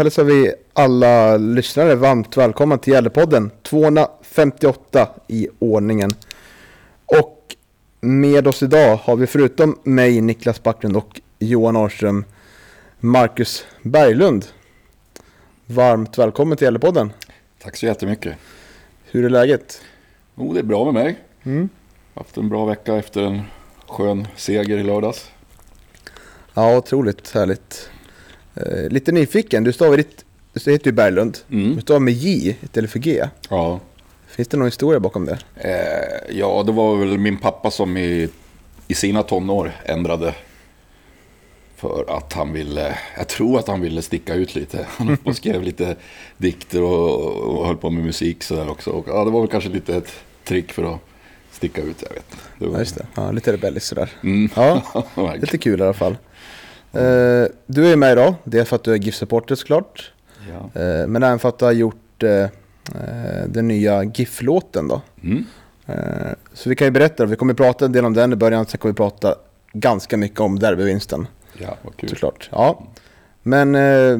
[0.00, 6.14] Hälsar vi alla lyssnare varmt välkomna till Gävlepodden 258 i ordningen.
[7.06, 7.56] Och
[8.00, 12.24] med oss idag har vi förutom mig, Niklas Backlund och Johan Arström,
[13.00, 14.44] Marcus Berglund.
[15.66, 17.12] Varmt välkommen till Gävlepodden.
[17.62, 18.36] Tack så jättemycket.
[19.04, 19.80] Hur är läget?
[20.34, 21.18] Jo, det är bra med mig.
[21.42, 21.68] Mm.
[22.14, 23.42] Haft en bra vecka efter en
[23.88, 25.30] skön seger i lördags.
[26.54, 27.89] Ja, otroligt härligt.
[28.66, 31.74] Eh, lite nyfiken, du stavar ditt, du heter ju Berglund, Mm.
[31.76, 33.24] du stavar med J istället för G.
[33.48, 33.80] Ja.
[34.28, 35.38] Finns det någon historia bakom det?
[35.56, 38.28] Eh, ja, det var väl min pappa som i,
[38.88, 40.34] i sina tonår ändrade.
[41.76, 44.86] För att han ville, jag tror att han ville sticka ut lite.
[44.96, 45.96] Han höll på och skrev lite
[46.36, 48.90] dikter och, och höll på med musik sådär också.
[48.90, 50.12] Och, ja, det var väl kanske lite ett
[50.44, 51.00] trick för att
[51.52, 52.44] sticka ut, jag vet inte.
[52.58, 53.06] Det var, Ja, just det.
[53.14, 54.10] Ja, lite rebelliskt sådär.
[54.22, 54.48] Mm.
[54.56, 54.82] Ja,
[55.40, 56.16] lite kul i alla fall.
[56.92, 60.12] Eh, du är med idag, det är för att du är GIF-supporter såklart.
[60.48, 60.80] ja.
[60.80, 62.48] Eh, men även för att du har gjort eh, eh,
[63.48, 65.00] den nya GIF-låten då.
[65.22, 65.44] Mm.
[65.86, 68.66] Eh, så vi kan ju berätta, vi kommer prata en del om den i början,
[68.66, 69.34] sen kommer vi prata
[69.72, 71.26] ganska mycket om derbyvinsten
[71.58, 72.08] ja, vad kul.
[72.08, 72.48] såklart.
[72.52, 72.82] Ja.
[73.42, 74.18] Men eh,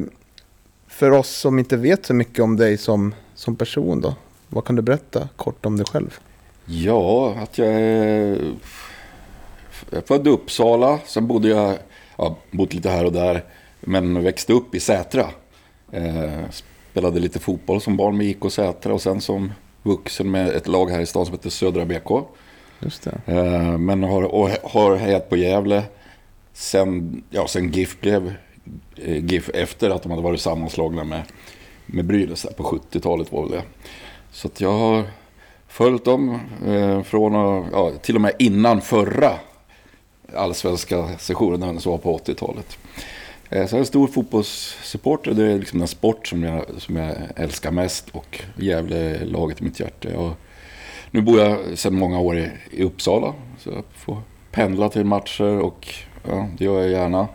[0.89, 4.15] för oss som inte vet så mycket om dig som, som person då,
[4.49, 6.19] vad kan du berätta kort om dig själv?
[6.65, 8.39] Ja, att jag är
[9.91, 10.99] jag är född i Uppsala.
[11.07, 11.79] Sen bodde jag,
[12.21, 13.45] ja, bott lite här och där.
[13.81, 15.27] Men växte upp i Sätra.
[15.93, 16.51] Eh,
[16.91, 18.95] spelade lite fotboll som barn med IK Sätra.
[18.95, 22.11] Och sen som vuxen med ett lag här i stan som heter Södra BK.
[22.81, 23.07] Just.
[23.07, 25.83] Eh, men har, och har hejat på Gävle.
[26.53, 28.35] Sen, ja, sen GIF blev
[28.97, 31.23] eh, GIF efter att de hade varit sammanslagna med,
[31.87, 33.63] med Brynäs på 70-talet var väl det.
[34.31, 35.05] Så att jag har
[35.69, 37.33] följt dem eh, från,
[37.73, 39.33] ja, till och med innan förra
[40.37, 42.79] allsvenska sessionen som var på 80-talet.
[43.51, 45.35] Eh, så jag är en stor fotbollssupporter.
[45.35, 49.61] Det är liksom den sport som jag, som jag älskar mest och Gävle är laget
[49.61, 50.19] i mitt hjärta.
[50.19, 50.33] Och
[51.11, 53.35] nu bor jag sedan många år i, i Uppsala.
[53.59, 55.95] Så jag får pendla till matcher och
[56.29, 57.29] ja, det gör jag gärna.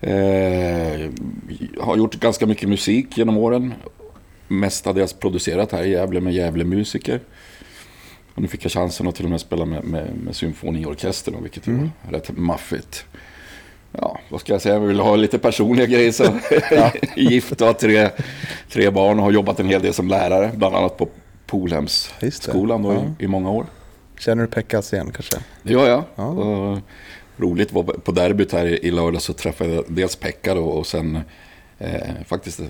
[0.00, 1.10] Eh,
[1.80, 3.74] har gjort ganska mycket musik genom åren.
[4.48, 7.20] Mestadels producerat här i Gävle med Gävle-musiker.
[8.38, 11.44] Och nu fick jag chansen att till och med spela med, med, med symfoniorkestern, och
[11.44, 11.90] vilket Mm.
[12.04, 13.04] var rätt maffigt.
[13.92, 14.74] Ja, vad ska jag säga?
[14.74, 16.12] Jag vill ha lite personliga grejer.
[16.12, 16.24] Så
[17.20, 18.08] gift och har tre,
[18.70, 20.50] tre barn och har jobbat en hel del som lärare.
[20.54, 21.08] Bland annat på
[21.46, 23.02] Polhemsskolan Ja.
[23.18, 23.66] i, i många år.
[24.18, 25.36] Känner du Pekka igen kanske?
[25.62, 26.04] Det gör jag.
[26.14, 26.24] Ja.
[26.26, 26.78] Och
[27.36, 30.86] roligt var på derbyt här i, i lördag så träffade jag dels Pekka då, och
[30.86, 31.18] sen
[31.78, 32.66] eh, faktiskt eh,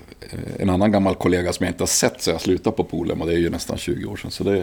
[0.58, 3.26] en annan gammal kollega som jag inte har sett så jag slutade på Polhem och
[3.26, 4.30] det är ju nästan 20 år sedan.
[4.30, 4.54] Så det,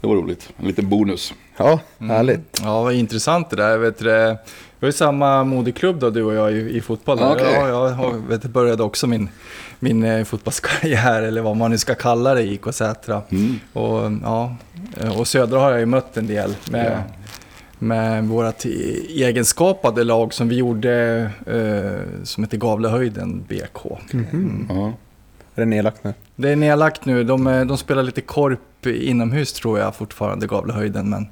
[0.00, 0.48] det var roligt.
[0.58, 1.34] En liten bonus.
[1.56, 2.60] Ja, härligt.
[2.62, 3.78] Ja, vad intressant det där.
[3.78, 7.18] Vet du, vi har ju samma moderklubb då, du och jag i, i fotboll.
[7.18, 7.32] där.
[7.34, 7.46] Okej.
[7.54, 9.28] Ja, jag har- vet, började också min,
[9.78, 13.22] min eh, fotbollskarriär, eller vad man nu ska kalla det, i IK Sätra.
[13.30, 13.60] Mm.
[13.72, 14.56] Och, ja,
[15.18, 17.14] och Södra har jag ju mött en del med, Ja.
[17.82, 23.98] Med vårt i- egenskapade lag som vi gjorde, eh, som heter Gavlehöjden BK.
[24.68, 24.92] Ja.
[25.54, 26.14] Är det nedlagt nu?
[26.36, 27.24] Det är nedlagt nu.
[27.24, 31.10] De, eh, de spelar lite korp inomhus tror jag fortfarande, Gavlehöjden.
[31.10, 31.26] Men,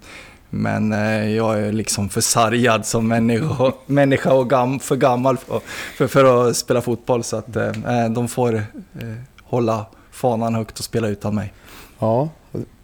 [0.51, 5.61] men eh, jag är liksom för sargad som människa, människa och gam, för gammal för,
[5.97, 7.25] för, för att spela fotboll.
[7.25, 7.73] Så att eh,
[8.15, 8.63] de får eh,
[9.43, 11.53] hålla fanan högt och spela utan mig.
[11.99, 12.29] Ja.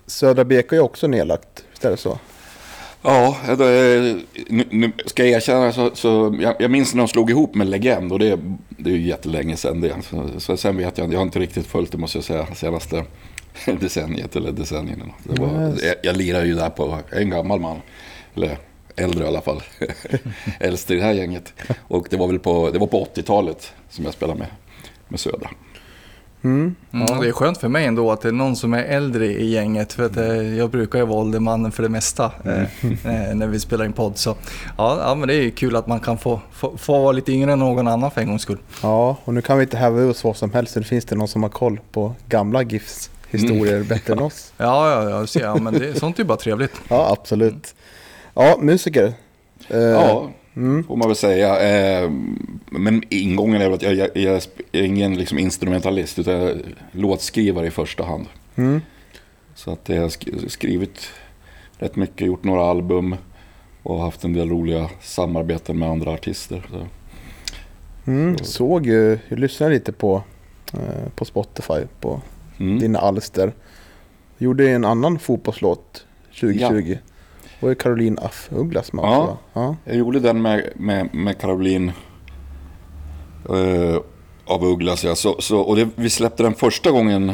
[0.06, 2.19] Södra BK är också nedlagt, visst är det så?
[3.06, 4.17] Ja, det,
[4.49, 8.12] nu, ska jag erkänna så, så jag, jag minns när de slog ihop med Legend
[8.12, 9.95] och det, det är ju jättelänge sedan det.
[10.03, 13.05] Så, så sen vet jag, jag har inte riktigt följt det måste jag säga, senaste
[13.81, 15.05] decenniet eller decennierna.
[15.25, 15.75] Det var, Nej.
[15.83, 17.77] jag, jag lirar ju där på, jag är en gammal man.
[18.35, 18.59] Eller
[18.97, 19.62] äldre i alla fall.
[20.61, 21.53] Äldst i det här gänget.
[21.79, 24.49] Och det var väl på, det var på 80-talet som jag spelade med,
[25.09, 25.51] med Södra.
[26.44, 26.75] Mm.
[26.93, 27.19] Mm, Ja.
[27.20, 29.93] Det är skönt för mig ändå att det är någon som är äldre i gänget.
[29.93, 32.62] För att eh, jag brukar ju vara åldermannen för det mesta eh,
[33.29, 34.19] eh, när vi spelar in podd.
[34.19, 34.37] Så
[34.79, 37.32] ja, ja, men det är ju kul att man kan få, få, få vara lite
[37.32, 38.58] yngre än någon annan för en gångs skull.
[38.82, 40.75] Ja, och nu kan vi inte häva ur oss vad som helst.
[40.75, 44.52] Det finns det någon som har koll på gamla GIFs historier bättre än oss.
[44.56, 46.81] Ja, ja, ja, du ser, ja men det, sånt är ju bara trevligt.
[46.88, 47.75] Ja, absolut.
[48.35, 49.12] Ja, musiker.
[49.69, 50.85] Eh, Ja, Mm.
[50.85, 51.61] får man väl säga.
[52.03, 52.11] Eh,
[52.71, 54.43] men ingången är väl att jag, jag, jag
[54.73, 56.62] är ingen liksom instrumentalist, utan jag är
[56.93, 58.27] låtskrivare i första hand.
[58.56, 58.81] Mm.
[59.55, 61.09] Så att jag har sk- skrivit
[61.79, 63.17] rätt mycket, gjort några album
[63.83, 66.67] och haft en del roliga samarbeten med andra artister.
[66.71, 66.87] Så.
[68.11, 68.39] Mm.
[68.39, 70.23] Såg ju, jag lyssnade lite på,
[70.73, 72.21] eh, på Spotify på
[72.59, 72.79] Mm.
[72.79, 73.53] dina alster.
[74.39, 76.06] Gjorde en annan fotbollslåt
[76.41, 76.83] 2020.
[76.83, 76.99] Det
[77.65, 79.23] var ju Caroline Af Ugglas med Ja.
[79.23, 79.77] också, ja.
[79.85, 81.93] Jag gjorde den med, med, med Caroline
[83.49, 84.01] eh,
[84.45, 85.05] av Ugglas.
[85.05, 85.15] Ja.
[85.15, 87.33] Så, så, och det, vi släppte den första gången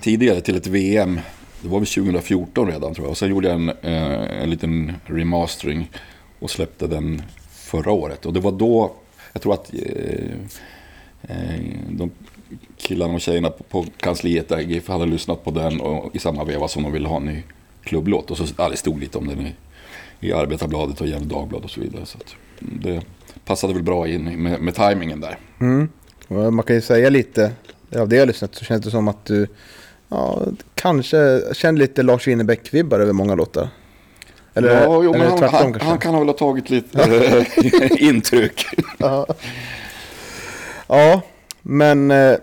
[0.00, 1.20] tidigare till ett VM.
[1.62, 3.10] Det var väl 2014 redan tror jag.
[3.10, 5.90] Och sen gjorde jag en, eh, en liten remastering
[6.38, 8.26] och släppte den förra året.
[8.26, 8.92] Och det var då,
[9.32, 12.10] jag tror att eh, de
[12.76, 16.44] killarna och tjejerna på, på kansliet där GIF hade lyssnat på den och i samma
[16.44, 17.42] veva som de ville ha en ny
[17.82, 18.30] klubblåt.
[18.30, 19.52] Och så ja, det stod lite om den i,
[20.20, 22.06] i Arbetarbladet och Gefle Dagblad och så vidare.
[22.06, 22.18] Så
[22.58, 23.02] det
[23.44, 25.38] passade väl bra in med, med tajmingen där.
[25.60, 25.88] Mm.
[26.28, 27.52] Man kan ju säga lite,
[27.98, 29.46] av det jag lyssnat så känns det som att du
[30.08, 30.42] ja,
[30.74, 33.68] kanske känner lite Lars Winnerbäck-vibbar över många låtar.
[34.54, 35.88] Eller, ja, jo, eller han, tvärtom han, kanske.
[35.88, 38.66] han kan väl ha tagit lite eh, intryck.
[38.98, 39.26] Ja.
[40.86, 41.22] ja,
[41.62, 42.36] men eh,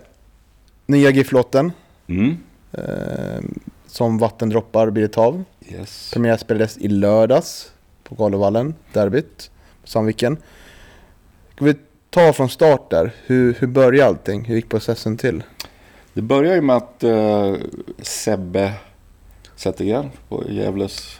[0.85, 1.71] nya GIF-låten
[2.09, 2.37] Mm.
[2.71, 3.43] eh,
[3.87, 5.43] som Vattendroppar blir ett hav.
[5.71, 6.11] Yes.
[6.13, 7.71] Premiär spelades i lördags
[8.03, 10.37] på Galovallen, derbyt, på Sandviken.
[11.55, 11.75] Ska vi
[12.09, 13.11] ta från start där?
[13.25, 14.45] Hur, hur började allting?
[14.45, 15.43] Hur gick processen till?
[16.13, 17.55] Det börjar ju med att eh,
[18.01, 18.73] Sebbe
[19.55, 21.19] Zettergren på Gävles...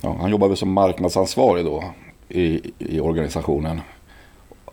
[0.00, 1.84] Ja, han jobbade som marknadsansvarig då
[2.28, 3.80] i, i organisationen.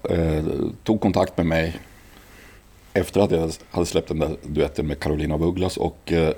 [0.10, 0.44] Eh,
[0.84, 1.80] tog kontakt med mig
[2.94, 6.34] efter att jag hade släppt den där duetten med Carolina af Ugglas och eh,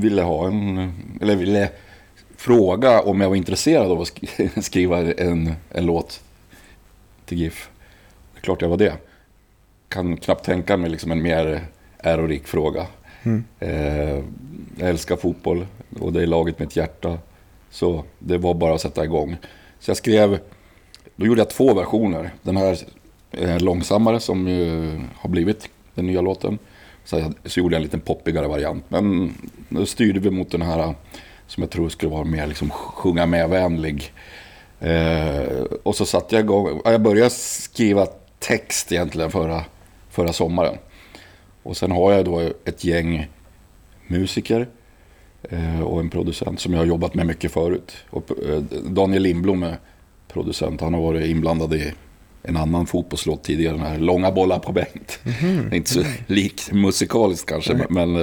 [0.00, 0.92] ville ha en...
[1.20, 1.70] Eller ville
[2.36, 6.20] fråga om jag var intresserad av att sk- skriva en, en låt
[7.24, 7.68] till GIF.
[8.34, 8.92] Det är klart jag var det
[9.88, 11.66] kan knappt tänka mig liksom en mer
[11.98, 12.86] ärorik fråga.
[13.22, 13.44] Mm.
[13.60, 14.24] Eh,
[14.78, 15.66] jag älskar fotboll
[16.00, 17.18] och det är laget med ett hjärta.
[17.70, 19.36] Så det var bara att sätta igång.
[19.80, 20.38] Så jag skrev,
[21.16, 22.30] då gjorde jag två versioner.
[22.42, 22.78] Den här
[23.30, 24.46] eh, långsammare som
[25.14, 26.58] har blivit den nya låten.
[27.06, 28.84] Så, jag, så gjorde jag en liten poppigare variant.
[28.88, 29.34] Men
[29.68, 30.92] nu styrde vi mot den här eh,
[31.46, 34.12] som jag tror skulle vara mer liksom sjunga med-vänlig.
[34.80, 38.06] Eh, och så satte jag igång, jag började skriva
[38.38, 39.64] text egentligen förra,
[40.10, 40.78] förra sommaren.
[41.62, 43.28] Och sen har jag då ett gäng
[44.06, 44.68] musiker
[45.42, 47.96] eh, och en producent som jag har jobbat med mycket förut.
[48.10, 49.78] Och, eh, Daniel Lindblom är
[50.28, 51.92] producent, han har varit inblandad i
[52.46, 55.18] en annan fotbollslåt tidigare, den här Långa bollar på Bengt.
[55.70, 58.16] Är inte så likt musikaliskt kanske, men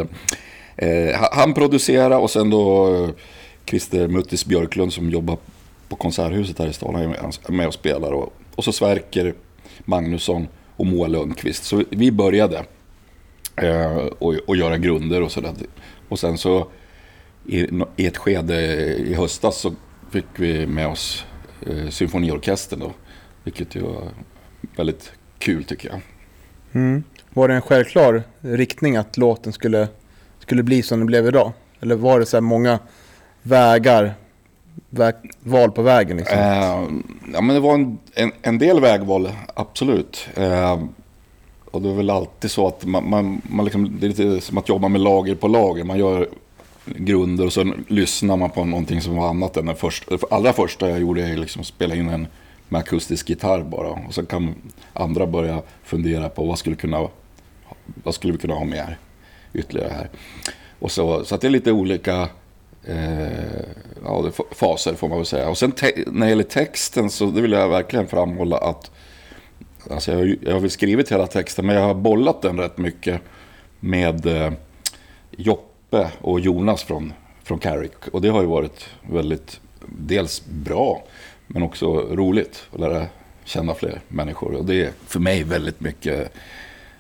[0.76, 3.10] eh, han producerar och sen då eh,
[3.66, 5.38] Christer Muttis Björklund som jobbar
[5.90, 8.12] på Konserthuset här i stan, han är med och spelar.
[8.12, 9.34] Och, och så Sverker
[9.86, 11.64] Magnusson och Moa Lundqvist.
[11.64, 12.64] Så vi började
[13.56, 15.54] eh, och, och göra grunder och sådär.
[16.10, 16.68] Och sen så
[17.48, 18.62] i, i ett skede
[18.96, 19.74] i höstas så
[20.12, 21.26] fick vi med oss
[21.68, 22.92] eh, symfoniorkestern då.
[23.44, 24.04] Vilket ju var
[24.76, 26.02] väldigt kul tycker jag.
[26.72, 27.04] Mm.
[27.34, 29.88] Var det en självklar riktning att låten skulle,
[30.40, 31.52] skulle bli som den blev idag?
[31.80, 32.80] Eller var det så här många
[33.42, 34.14] vägar,
[34.90, 36.38] väg, val på vägen liksom?
[36.38, 36.84] Eh,
[37.34, 40.28] ja, men det var en, en, en del vägval, absolut.
[40.36, 40.84] Eh,
[41.72, 44.58] och det är väl alltid så att man, man, man liksom, det är lite som
[44.58, 45.84] att jobba med lager på lager.
[45.84, 46.30] Man gör
[46.86, 50.18] grunder och så lyssnar man på någonting som var annat än den första.
[50.18, 52.28] Det allra första jag gjorde är liksom att spela in en
[52.70, 53.90] med akustisk gitarr bara.
[53.90, 54.56] Och så kan
[54.94, 57.08] andra börja fundera på vad skulle, kunna,
[58.04, 58.96] vad skulle vi kunna ha med
[59.54, 60.10] ytterligare här.
[60.80, 62.30] Och så, så att det är lite olika
[62.84, 63.28] eh,
[64.04, 65.50] ja, faser får man väl säga.
[65.50, 65.74] Och sen
[66.08, 68.92] när det gäller texten så det vill jag verkligen framhålla att
[69.90, 72.78] alltså jag, har jag har väl skrivit hela texten men jag har bollat den rätt
[72.78, 73.22] mycket
[73.80, 74.54] med eh,
[75.32, 78.08] Joppe och Jonas från, från Carrick.
[78.12, 81.04] Och det har ju varit väldigt, dels bra
[81.48, 83.06] men också roligt att lära
[83.44, 84.54] känna fler människor.
[84.54, 86.34] Och det är för mig väldigt mycket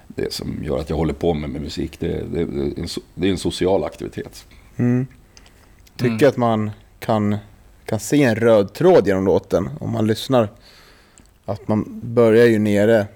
[0.07, 1.99] det som gör att jag håller på med, med musik.
[1.99, 4.45] Det, det, det, är en, det är en social aktivitet.
[4.77, 5.07] Mm.
[5.95, 7.37] Tycker att man kan,
[7.85, 10.49] kan se en röd tråd genom låten om man lyssnar.
[11.45, 13.07] Att man börjar ju nere,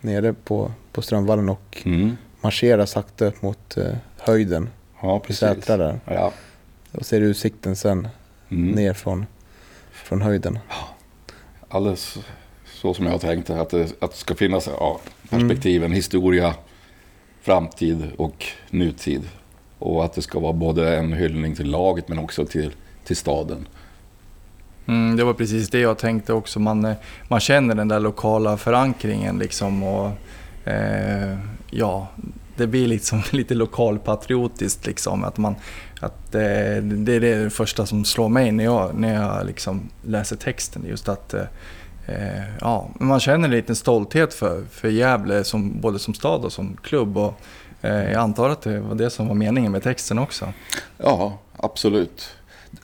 [0.00, 2.16] nere på, på Strömvallen och Mm.
[2.40, 4.68] marscherar sakta upp mot eh, höjden.
[5.02, 5.38] Ja, precis.
[5.40, 6.00] Sätra där.
[6.04, 6.32] Ja.
[6.92, 8.08] Och ser utsikten sen
[8.48, 8.70] Mm.
[8.70, 9.26] ner från,
[10.06, 10.58] från höjden.
[11.68, 12.18] Alldeles
[12.64, 16.54] så som jag har tänkt att det, att det ska finnas ja, perspektiven, historia,
[17.42, 19.22] framtid och nutid.
[19.78, 22.72] Och att det ska vara både en hyllning till laget men också till,
[23.04, 23.68] till staden.
[24.86, 26.60] Mm, det var precis det jag tänkte också.
[26.60, 26.96] Man, eh,
[27.28, 30.10] man känner den där lokala förankringen liksom och
[30.68, 31.38] eh,
[31.70, 32.08] ja,
[32.56, 35.24] det blir liksom lite lokalpatriotiskt liksom.
[35.24, 35.54] Att man,
[36.00, 36.40] att, eh,
[36.82, 40.84] det är det första som slår mig när jag, när jag liksom läser texten.
[40.86, 41.42] Just att eh,
[42.06, 46.52] eh, ja, man känner en liten stolthet för, för Gävle som, både som stad och
[46.52, 47.18] som klubb.
[47.18, 47.34] Och,
[47.82, 50.52] eh, jag antar att det var det som var meningen med texten också.
[50.98, 52.28] Ja, absolut.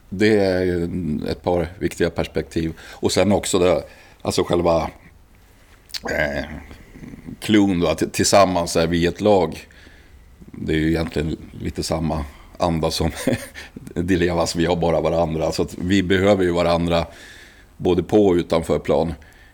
[0.09, 0.89] Det är ju
[1.27, 2.73] ett par viktiga perspektiv.
[2.79, 3.83] Och sen också det,
[4.21, 4.89] alltså själva
[6.11, 6.45] eh,
[7.39, 9.67] cloun då, att tillsammans är vi ett lag.
[10.51, 12.25] Det är ju egentligen lite samma
[12.63, 13.11] anda som
[13.93, 15.51] Dilevas, vi har bara varandra.
[15.51, 17.05] Så att vi behöver ju varandra
[17.77, 19.13] både på och utanför plan.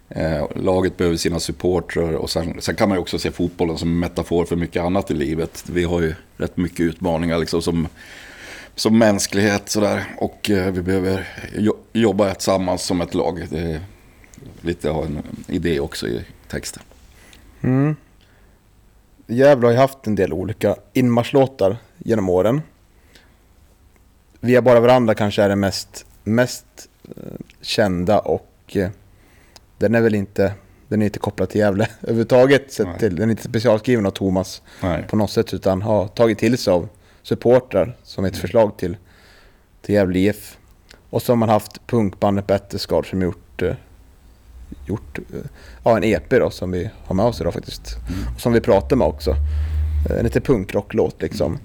[0.10, 3.90] Eh, laget behöver sina supportrar och sen, sen kan man ju också se fotbollen som
[3.90, 5.64] en metafor för mycket annat i livet.
[5.68, 7.88] Vi har ju rätt mycket utmaningar liksom som,
[8.76, 10.04] som mänsklighet sådär.
[10.18, 13.46] Och eh, vi behöver jo, jobba tillsammans som ett lag.
[13.50, 13.82] Det är
[14.62, 16.84] lite av en idé också i texten.
[17.62, 17.96] Mm.
[19.28, 22.62] Gävle har ju haft en del olika inmarschlåtar genom åren.
[24.42, 26.66] Vi är bara varandra kanske är den mest, mest
[27.04, 27.14] eh,
[27.62, 28.90] kända och eh,
[29.78, 30.54] den är väl inte,
[30.88, 32.72] den är inte kopplad till Gävle överhuvudtaget.
[32.72, 35.06] Sett till, den är inte specialskriven av Thomas Nej.
[35.10, 36.90] på något sätt utan har tagit till sig av
[37.22, 38.98] supportrar som ett förslag till,
[39.82, 40.58] till Gävle IF.
[41.10, 43.76] Och så har man haft punkbandet Betterskard som gjort, eh,
[44.86, 45.20] gjort
[45.84, 47.98] ja, en EP då som vi har med oss idag faktiskt.
[48.36, 49.36] Och som vi pratar med också.
[50.10, 51.60] En lite punkrocklåt liksom.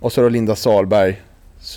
[0.00, 1.16] Och så då Linda Salbergs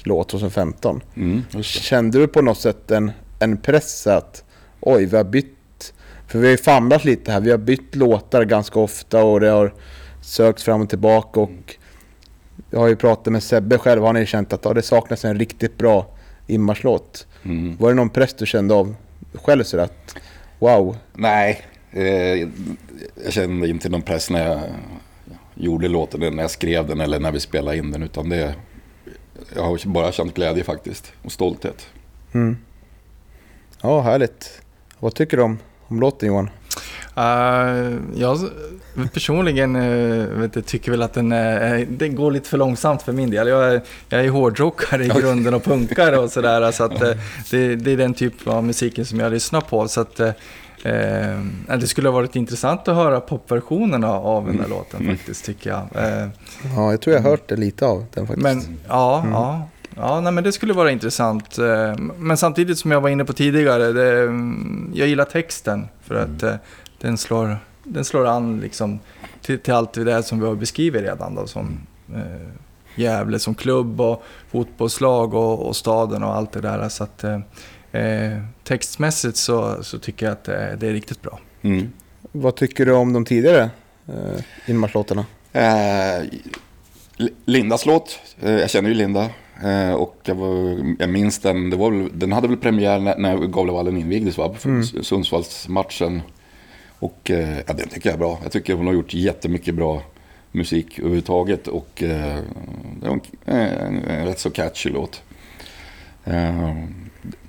[0.03, 1.01] låt 2015.
[1.15, 1.43] Mm.
[1.61, 4.43] Kände du på något sätt en, en press att
[4.79, 5.93] oj, vi har bytt?
[6.27, 7.41] För vi har ju famlat lite här.
[7.41, 9.73] Vi har bytt låtar ganska ofta och det har
[10.21, 11.39] sökts fram och tillbaka.
[11.39, 11.77] Och
[12.69, 14.03] jag har ju pratat med Sebbe själv.
[14.03, 16.07] Han har ju känt att ja, det saknas en riktigt bra
[16.47, 17.27] inmarschlåt.
[17.43, 17.77] Mm.
[17.79, 18.95] Var det någon press du kände av
[19.33, 20.15] själv så att
[20.59, 20.97] wow?
[21.13, 21.61] Nej,
[21.91, 22.49] eh,
[23.23, 24.61] jag kände inte någon press när jag
[25.55, 28.03] gjorde låten, när jag skrev den eller när vi spelade in den.
[28.03, 28.55] Utan det,
[29.55, 31.87] jag har bara känt glädje faktiskt och stolthet.
[32.33, 32.57] Mm.
[33.81, 34.61] Ja, härligt.
[34.99, 36.49] Vad tycker du om, om låten Johan?
[37.17, 38.49] Uh, jag
[39.13, 43.11] personligen uh, vet, jag tycker väl att den, uh, den går lite för långsamt för
[43.11, 43.47] min del.
[43.47, 46.71] Jag är, jag är hårdrockare i grunden och punkare och sådär.
[46.71, 47.11] Så att, uh,
[47.51, 49.87] det, det är den typ av musiken som jag lyssnar på.
[49.87, 50.19] Så att,
[50.85, 55.69] uh, det skulle ha varit intressant att höra popversionerna av den där låten faktiskt, tycker
[55.69, 55.81] jag.
[55.81, 56.29] Uh,
[56.75, 58.43] Ja, jag tror jag har hört det lite av den faktiskt.
[58.43, 59.67] men ja, ja.
[59.95, 61.57] Ja, nej, men det skulle vara intressant.
[61.57, 66.15] Eh, Men samtidigt som jag var inne på tidigare, det, mm, jag gillar texten för
[66.15, 66.55] att eh,
[67.01, 68.99] den, slår, den slår an liksom
[69.41, 71.35] till, till allt det där som vi har beskrivit redan.
[71.35, 71.79] Då, som
[72.15, 72.47] eh,
[72.95, 76.89] Gävle som klubb och fotbollslag och, och staden och allt det där.
[76.89, 77.23] Så att,
[77.93, 81.39] eh, eh, textmässigt så, så tycker jag att det, det är riktigt bra.
[81.61, 81.91] Mm.
[82.31, 83.69] Vad tycker du om de tidigare
[84.07, 85.25] eh, inmarschlåtarna?
[85.53, 86.23] Eh,
[87.45, 89.29] Lindas låt, eh, jag känner ju Linda.
[89.63, 93.17] Eh, och jag, var, jag minns den, det var väl, den hade väl premiär när,
[93.17, 94.55] när Gavlevallen invigdes va?
[94.65, 94.83] Mm.
[94.83, 96.21] Sundsvallsmatchen.
[96.99, 98.39] Och eh, ja, den tycker jag är bra.
[98.43, 100.01] Jag tycker hon har gjort jättemycket bra
[100.51, 101.67] musik överhuvudtaget.
[101.67, 102.39] Och eh,
[103.01, 105.21] det var en, en, en rätt så catchy låt.
[106.25, 106.73] Eh,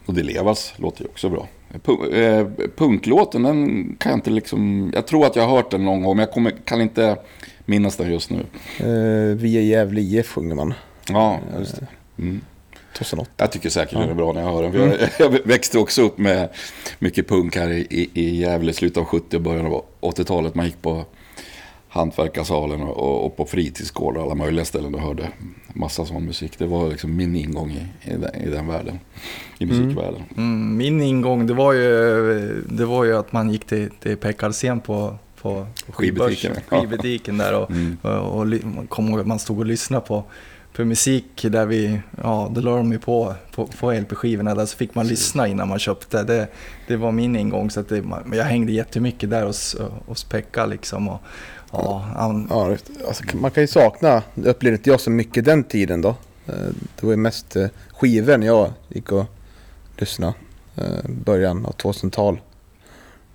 [0.07, 1.49] och Delevas låter ju också bra.
[1.85, 2.47] Pu- eh,
[2.77, 4.91] punklåten, den kan jag inte liksom...
[4.95, 7.17] Jag tror att jag har hört den någon gång, men jag kommer, kan inte
[7.65, 8.39] minnas den just nu.
[8.79, 10.75] Eh, vi är Gävle IF sjunger man.
[11.09, 11.87] Ja, just det.
[12.19, 12.41] Mm.
[12.97, 13.31] 2008.
[13.37, 14.73] Jag tycker säkert den är bra när jag hör den.
[14.73, 16.49] För Jag, jag växte också upp med
[16.99, 20.55] mycket punk här i, i, i Gävle, slutet av 70 och början av 80-talet.
[20.55, 21.05] Man gick på
[21.95, 25.29] Hantverkarsalen och, och, och på fritidsgårdar och alla möjliga ställen och hörde
[25.73, 26.59] massa sån musik.
[26.59, 28.99] Det var liksom min ingång i, i, den, i den världen,
[29.59, 30.23] i musikvärlden.
[30.37, 34.53] Mm, min ingång, det var ju, det var ju att man gick till, till Pekka
[34.85, 37.97] på, på Skivbutiken, skivbutiken där och, Mm.
[38.03, 40.25] och, och, man kommer ihåg att man stod och lyssnade på,
[40.77, 44.77] på musik där vi, ja, då la de ju på, på, på LP-skivorna där så
[44.77, 46.23] fick man lyssna innan man köpte.
[46.23, 46.49] Det,
[46.89, 49.77] det var min ingång så att det, jag hängde jättemycket där hos,
[50.07, 51.09] hos Pekka liksom.
[51.09, 51.21] Och,
[51.73, 52.77] ja, han, Ja,
[53.09, 56.09] alltså, man kan ju sakna, det upplevde inte jag så mycket den tiden då.
[56.47, 56.55] Eh,
[57.01, 59.25] Det var ju mest eh, skivor när jag gick och
[59.97, 60.35] lyssnade.
[60.77, 62.41] eh, Början av 2000-tal.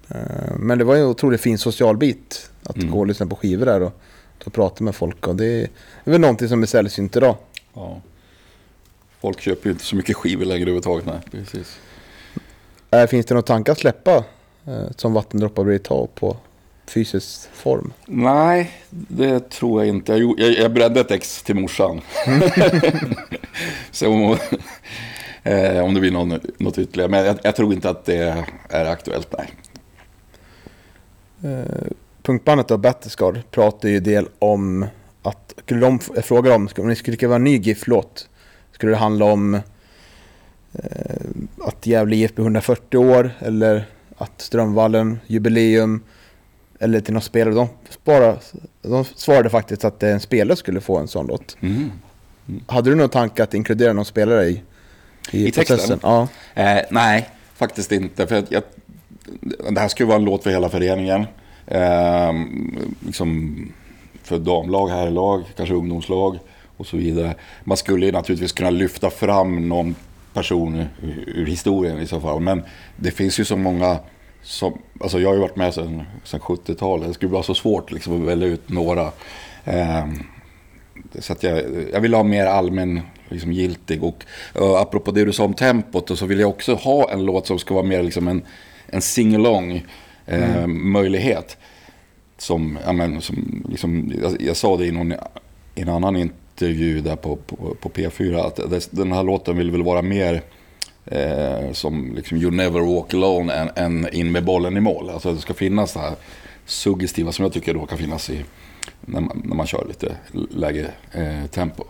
[0.08, 2.50] Eh, Men det var ju en otroligt fin social bit.
[2.63, 2.91] Att Mm.
[2.91, 4.01] gå och lyssna på skivor där och
[4.46, 5.27] och pratar med folk.
[5.27, 5.69] Och det är
[6.03, 7.36] väl någonting som är sällsynt idag.
[7.74, 8.01] Ja.
[9.22, 11.05] Folk köper ju inte så mycket skivor längre överhuvudtaget.
[11.05, 11.79] Nej, precis.
[12.91, 14.24] Äh, finns det några tankar att släppa
[14.65, 16.38] eh, som vattendroppar blir tag på
[16.88, 17.93] fysisk form?
[18.05, 20.12] Nej, det tror jag inte.
[20.13, 22.01] Jag, jag, jag bredde ett ex till morsan.
[23.91, 24.38] så om,
[25.43, 27.12] eh, om det blir någon, något ytterligare.
[27.12, 29.50] Men jag, jag tror inte att det är aktuellt, nej.
[31.43, 31.91] Eh,
[32.29, 34.86] punkbandet då, Battlescar, pratar ju en del om
[35.24, 38.29] att, skulle de f- fråga om, om ni skulle skriva en ny GIF-låt,
[38.71, 39.62] skulle det handla om eh,
[41.62, 43.86] att Gävle IF blir 140 år eller
[44.17, 46.03] att Strömvallen, jubileum
[46.79, 47.53] eller till någon spelare.
[47.55, 48.36] De, spara,
[48.81, 51.57] de svarade faktiskt att en spelare skulle få en sån låt.
[51.62, 51.91] Mm.
[52.67, 54.63] Hade du någon tanke att inkludera någon spelare i,
[55.31, 55.77] i, I texten?
[55.77, 56.00] processen?
[56.03, 56.27] Ja.
[56.53, 58.27] Eh, nej, faktiskt inte.
[58.27, 58.63] För att jag,
[59.71, 61.25] det här ju vara en låt för hela föreningen.
[61.71, 62.33] Eh,
[63.05, 63.57] liksom
[64.23, 66.39] för damlag, herrlag, kanske ungdomslag
[66.77, 67.35] och så vidare.
[67.63, 69.95] Man skulle ju naturligtvis kunna lyfta fram någon
[70.33, 72.39] person ur, ur historien i så fall.
[72.39, 72.63] Men
[72.95, 73.99] det finns ju så många
[74.43, 77.07] som, alltså jag har ju varit med sedan, sedan 70-talet.
[77.07, 79.11] Det skulle vara så svårt liksom att välja ut några.
[79.63, 80.05] Eh,
[81.19, 84.03] så att jag, jag vill ha mer allmän liksom, giltig.
[84.03, 84.25] Och
[84.61, 87.47] uh, apropå det du sa om tempot, och så vill jag också ha en låt
[87.47, 88.41] som ska vara mer liksom en,
[88.88, 89.85] en sing-along
[90.29, 91.57] eh, möjlighet.
[92.38, 95.12] Som, ja, men, som liksom, jag, jag sa det i, någon,
[95.75, 99.71] i en annan intervju där på, på, på P4, att det, den här låten vill
[99.71, 100.41] väl vara mer
[101.05, 105.09] eh, som liksom, You never walk alone än, än in med bollen i mål.
[105.09, 106.15] Alltså det ska finnas det här
[106.65, 108.45] suggestiva som jag tycker då kan finnas i
[109.01, 110.15] när man, när man kör lite
[110.51, 111.83] lägre eh, tempo.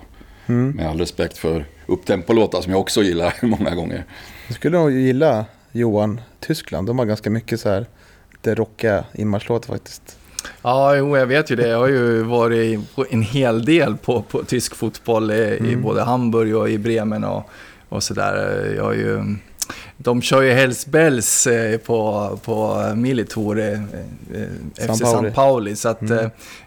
[0.46, 4.06] Med all respekt för upptempolåtar som jag också gillar många gånger.
[4.48, 6.88] Jag skulle nog gilla Johan Tyskland.
[6.88, 7.86] De har ganska mycket så här
[8.40, 10.18] lite rockiga inmarschlåtar faktiskt.
[10.62, 11.68] Ja, jo, jag vet ju det.
[11.68, 12.80] Jag har ju varit
[13.10, 17.50] en hel del på, på tysk fotboll i, i både Hamburg och i Bremen och,
[17.90, 18.74] och sådär.
[18.78, 19.36] Jag har ju...
[19.98, 25.00] De kör ju Hells Bells eh, på, på Militor, eh, eh, FC.
[25.00, 25.76] San Pauli.
[25.76, 26.20] Så att, eh,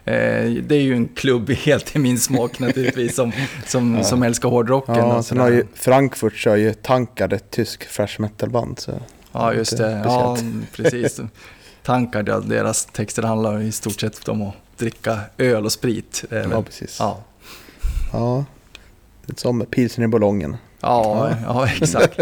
[0.05, 3.31] eh, det är ju en klubb helt i min smak naturligtvis, som,
[3.65, 4.95] som, som älskar hårdrocken.
[4.95, 8.79] Ja, och sen har ju Frankfurt kör ju Tankard, ett tysk thrash metal-band.
[8.79, 8.91] Så.
[9.31, 10.01] Ja, just det.
[10.05, 10.37] Ja,
[10.75, 11.19] precis.
[11.83, 16.23] Tankar, ja, deras texter handlar i stort sett om att dricka öl och sprit.
[16.29, 16.97] Det är Ja, precis.
[16.99, 17.19] Ja,
[18.13, 18.45] Ja,
[19.25, 20.57] lite som pilsen i ballongen.
[20.81, 22.19] ja, ja exakt.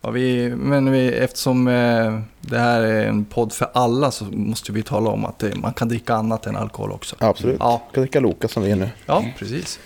[0.00, 4.72] Ja, vi, men vi, eftersom eh, det här är en podd för alla så måste
[4.72, 7.16] vi tala om att det, man kan dricka annat än alkohol också.
[7.18, 7.56] Ja, absolut.
[7.60, 7.82] Ja.
[7.90, 8.90] Ska dricka Loka som vi är nu.
[9.06, 9.78] Ja, precis.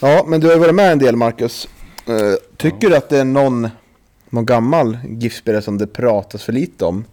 [0.00, 1.68] Ja, men du har varit med en del Marcus.
[2.06, 2.14] Eh,
[2.56, 3.68] tycker du att det är någon,
[4.30, 7.04] någon gammal GIF-spelare som det pratas för lite om?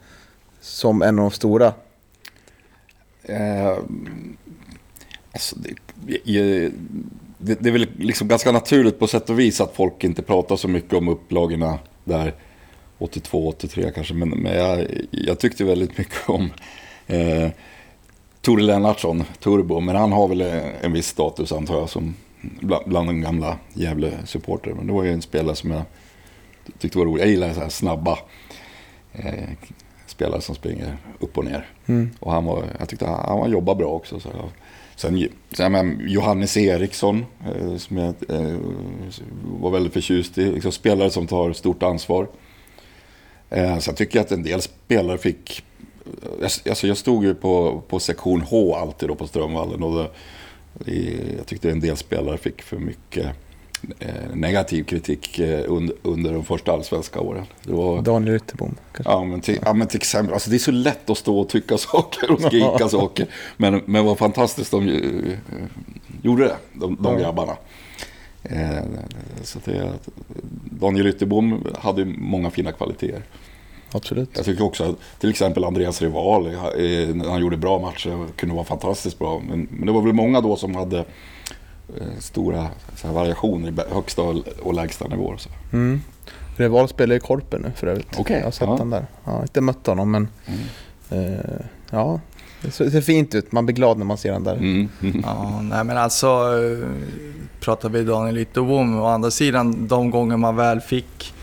[0.61, 1.73] Som en av de stora?
[3.23, 3.77] Eh,
[5.33, 6.71] alltså det, jag-
[7.37, 10.55] det, det är väl liksom ganska naturligt på sätt och vis att folk inte pratar
[10.55, 12.33] så mycket om upplagorna där
[12.97, 14.13] 82, 83 kanske.
[14.13, 16.49] Men, men jag, jag tyckte väldigt mycket om
[17.07, 17.49] eh,
[18.41, 19.79] Tore Lennartsson, Turbo.
[19.79, 20.41] Men han har väl
[20.81, 24.73] en viss status antar jag som bland, bland de gamla Gävle-supporter.
[24.73, 25.83] Men det var ju en spelare som jag
[26.79, 27.23] tyckte var rolig.
[27.23, 28.19] Jag gillar så här snabba
[29.13, 29.49] eh,
[30.21, 31.65] spelare som springer upp och ner.
[31.85, 32.09] Mm.
[32.19, 34.19] Och han var, jag tyckte han, han jobbar bra också.
[34.19, 34.29] Så
[34.95, 38.57] sen, sen men, Johannes Eriksson, eh, som jag eh,
[39.43, 40.51] var väldigt förtjust i.
[40.51, 42.27] Liksom spelare som tar stort ansvar.
[43.49, 45.63] Eh, sen tycker jag att en del spelare fick...
[46.39, 49.83] Jag, alltså jag stod ju på, på sektion H alltid då på Strömvallen.
[49.83, 50.13] Och det,
[51.37, 53.31] jag tyckte en del spelare fick för mycket eh,
[54.33, 57.45] negativ kritik eh, under, under de första allsvenska åren.
[57.63, 58.75] Det var, Daniel Ytterbom?
[59.05, 61.49] Ja men, till, ja, men till exempel, alltså det är så lätt att stå och
[61.49, 63.27] tycka saker och skrika saker.
[63.57, 65.37] Men, men vad fantastiskt de eh,
[66.21, 67.57] gjorde det, de, de grabbarna.
[68.43, 68.83] Eh,
[69.43, 69.93] så det,
[70.63, 73.23] Daniel Ytterbom hade många fina kvaliteter.
[73.93, 74.29] Absolut.
[74.35, 76.53] Jag tycker också att till exempel Andreas Rival, eh,
[77.15, 79.41] när han gjorde bra matcher, kunde vara fantastiskt bra.
[79.49, 81.05] Men, men det var väl många då som hade eh,
[82.19, 84.21] stora så här, variationer i högsta
[84.63, 85.37] och lägsta nivåer.
[85.37, 85.49] Så.
[85.73, 86.01] Mm.
[86.57, 88.07] Reval spelar i Korpen nu för övrigt.
[88.17, 88.75] Okej, Jag har sett ja.
[88.77, 89.05] den där.
[89.11, 91.33] Ja, jag har inte mött honom men Mm.
[91.33, 91.39] eh,
[91.89, 92.19] ja,
[92.61, 93.51] det ser, det ser fint ut.
[93.51, 94.55] Man blir glad när man ser den där.
[94.55, 94.89] Mm.
[95.25, 96.87] Ja, nej men alltså, eh,
[97.59, 101.33] pratar vi Daniel Ytterbom, å andra sidan de gånger man väl fick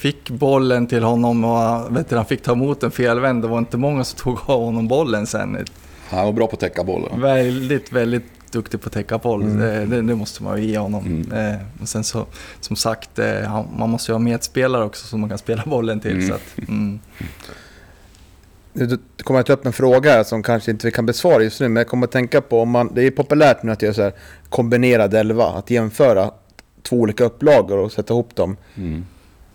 [0.00, 3.42] Fick bollen till honom och vet du, han fick ta emot en felvänd.
[3.42, 5.64] Det var inte många som tog av honom bollen sen.
[6.10, 7.20] Han var bra på att täcka bollen.
[7.20, 9.42] Väldigt, väldigt duktig på att täcka boll.
[9.42, 9.58] Mm.
[9.58, 11.06] Det, det, det måste man ju ge honom.
[11.06, 11.54] Mm.
[11.54, 12.26] Eh, och sen så,
[12.60, 16.12] som sagt, eh, man måste ju ha medspelare också som man kan spela bollen till.
[16.12, 16.28] Mm.
[16.28, 17.00] Så att, mm.
[18.72, 21.68] Nu kommer jag ta upp en fråga som kanske inte vi kan besvara just nu,
[21.68, 24.02] men jag kommer att tänka på om man, det är populärt nu att göra så
[24.02, 24.12] här
[24.48, 26.30] kombinerad elva, att jämföra
[26.82, 28.56] två olika upplagor och sätta ihop dem.
[28.74, 29.06] Mm.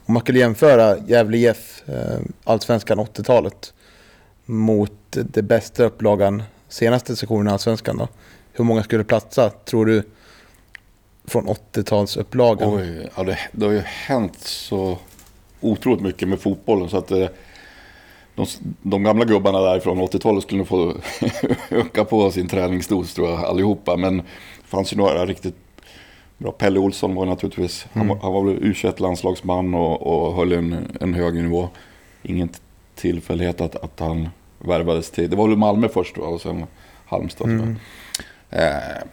[0.05, 3.73] Om man skulle jämföra Gävle IF, eh, Allsvenskan 80-talet,
[4.45, 8.07] mot det bästa upplagan senaste sessionen i Allsvenskan då.
[8.57, 10.03] Hur många skulle platsa, tror du,
[11.27, 12.77] från 80-talsupplagan?
[12.79, 14.97] Oj, ja, det, det har ju hänt så
[15.61, 17.27] otroligt mycket med fotbollen så att eh,
[18.35, 18.45] de,
[18.81, 20.93] de gamla gubbarna där från 80-talet skulle nog få
[21.69, 23.97] öka på sin träningsdos tror jag allihopa.
[23.97, 24.23] Men det
[24.65, 25.55] fanns ju några riktigt
[26.37, 26.51] bra.
[26.51, 30.97] Pelle Olsson var naturligtvis, han, var- han var väl u landslagsman och, och höll en,
[31.01, 31.69] en hög nivå.
[32.23, 32.49] Ingen
[32.95, 36.65] tillfällighet att, att han värvades till, det var väl Malmö först va, och sen
[37.05, 37.49] Halmstad.
[37.49, 37.75] jag.
[38.55, 39.03] Eh,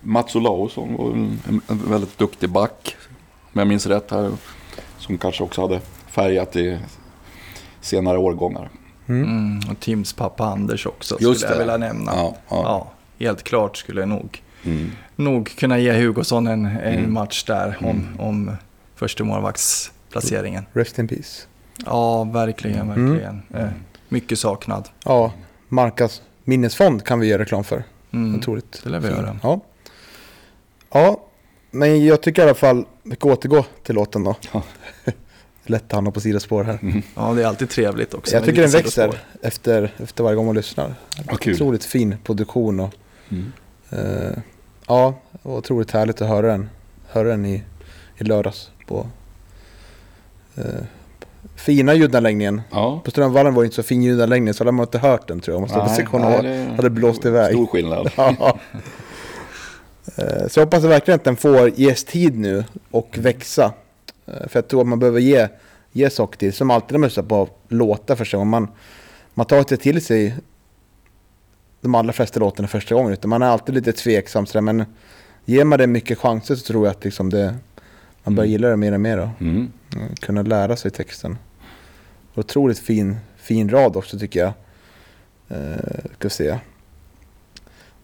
[0.00, 2.96] Mats Olausson var en, en väldigt duktig back,
[3.52, 4.30] om jag minns rätt här.
[4.98, 6.78] Som kanske också hade färgat i
[7.80, 8.70] senare årgångar.
[9.08, 11.74] Mm, och Tims pappa Anders också Just skulle jag det.
[11.76, 12.12] vilja nämna.
[12.14, 12.90] Ja, ja.
[13.18, 14.90] helt klart skulle jag nog, Mm.
[15.16, 17.12] nog kunna ge Hugosson en, en Mm.
[17.12, 18.56] match där om, om
[18.94, 20.66] första målvaktsplaceringen.
[20.72, 21.42] Rest in peace.
[21.86, 23.10] Ja, verkligen, Mm.
[23.10, 23.42] verkligen.
[23.54, 23.68] Eh,
[24.08, 24.88] mycket saknad.
[25.04, 25.32] Ja,
[25.68, 27.84] Markas minnesfond kan vi göra reklam för.
[28.12, 28.38] Mm.
[28.38, 28.80] Otroligt.
[28.84, 29.16] det lär vi fin.
[29.16, 29.38] göra.
[29.42, 29.60] Ja.
[30.92, 31.20] ja,
[31.70, 34.36] men jag tycker i alla fall vi ska återgå till låten då.
[34.52, 34.62] Ja.
[35.64, 37.02] Lätt att hamna på sidospår här.
[37.16, 38.34] Ja, det är alltid trevligt också.
[38.36, 40.94] Jag tycker den växer efter, efter varje gång man lyssnar.
[41.26, 41.54] Vad kul.
[41.54, 42.94] Otroligt fin produktion och
[43.28, 43.52] Mm.
[43.90, 44.38] eh,
[44.86, 46.70] ja, otroligt härligt att höra den,
[47.08, 47.62] höra den i,
[48.18, 49.06] i lördags på
[50.54, 50.64] eh,
[51.56, 52.62] fina ljudanläggningen.
[52.70, 53.00] Ja.
[53.04, 55.54] På Strömvallen var det inte så fin ljudanläggning så hade man inte hört den tror
[55.54, 55.60] jag.
[55.60, 57.52] Man stod på Nej, sektion nej, det- hade blåst iväg.
[57.54, 58.10] Stor skillnad.
[58.16, 58.58] Ja.
[60.16, 63.72] Eh, Så jag hoppas verkligen att den får ges tid nu och växa.
[64.26, 65.48] Eh, För jag tror att man behöver ge,
[65.92, 66.52] ge saker till.
[66.52, 68.50] Som alltid när man lyssnar på låtar första gången.
[68.50, 68.68] Man,
[69.34, 70.34] man tar inte till sig
[71.80, 73.12] de allra flesta låtarna första gången.
[73.12, 74.46] Utan man är alltid lite tveksam.
[74.54, 74.84] Men
[75.44, 77.54] ger man det mycket chanser så tror jag att liksom det,
[78.24, 78.52] man börjar Mm.
[78.52, 79.16] gilla det mer och mer.
[79.16, 79.30] Då.
[79.40, 79.72] Mm.
[80.20, 81.38] Kunna lära sig texten.
[82.34, 84.52] Otroligt fin, fin rad också tycker jag.
[85.48, 86.58] Eh, ska se.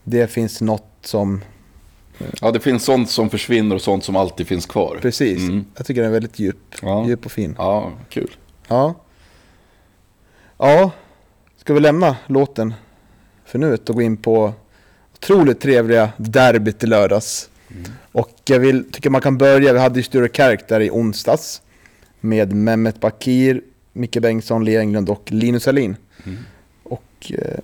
[0.04, 1.40] Det finns något som
[2.40, 4.98] Ja, det finns sånt som försvinner och sånt som alltid finns kvar.
[5.02, 5.38] Precis.
[5.38, 5.64] Mm.
[5.76, 6.74] Jag tycker den är väldigt djup.
[6.82, 7.06] Ja.
[7.06, 7.54] Djup och fin.
[7.58, 8.36] Ja, kul.
[8.68, 8.94] Ja.
[10.58, 10.90] Ja.
[11.56, 12.74] Ska vi lämna låten
[13.44, 14.52] för nu och gå in på
[15.14, 17.50] otroligt trevliga derbyt i lördags.
[18.12, 21.62] Och jag vill, tycker man kan börja, vi hade ju Sture Kärk där i onsdags.
[22.20, 23.60] Med Mehmet Bakir,
[23.92, 25.96] Micke Bengtsson, Lea Englund och Linus Alin.
[26.24, 26.38] Mm.
[26.82, 27.58] Och eh,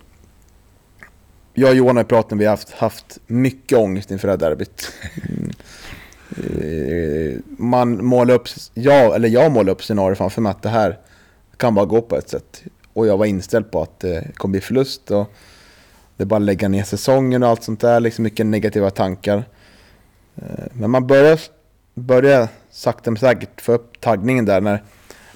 [1.55, 4.38] jag och Johan har pratat om vi har haft, haft mycket ångest inför det här
[4.38, 4.93] derbyt.
[5.29, 5.51] Mm.
[6.37, 10.99] Eh, Man målar upp, jag, eller jag målar upp scenarier framför mig att det här
[11.57, 12.62] kan bara gå på ett sätt.
[12.93, 15.33] Och jag var inställd på att det kommer bli förlust och
[16.17, 18.01] det är bara att lägga ner säsongen och allt sånt där.
[18.01, 19.45] Liksom mycket negativa tankar.
[20.37, 21.40] Eh, Men man börjar,
[21.95, 24.83] börjar sakta men säkert få upp taggningen där när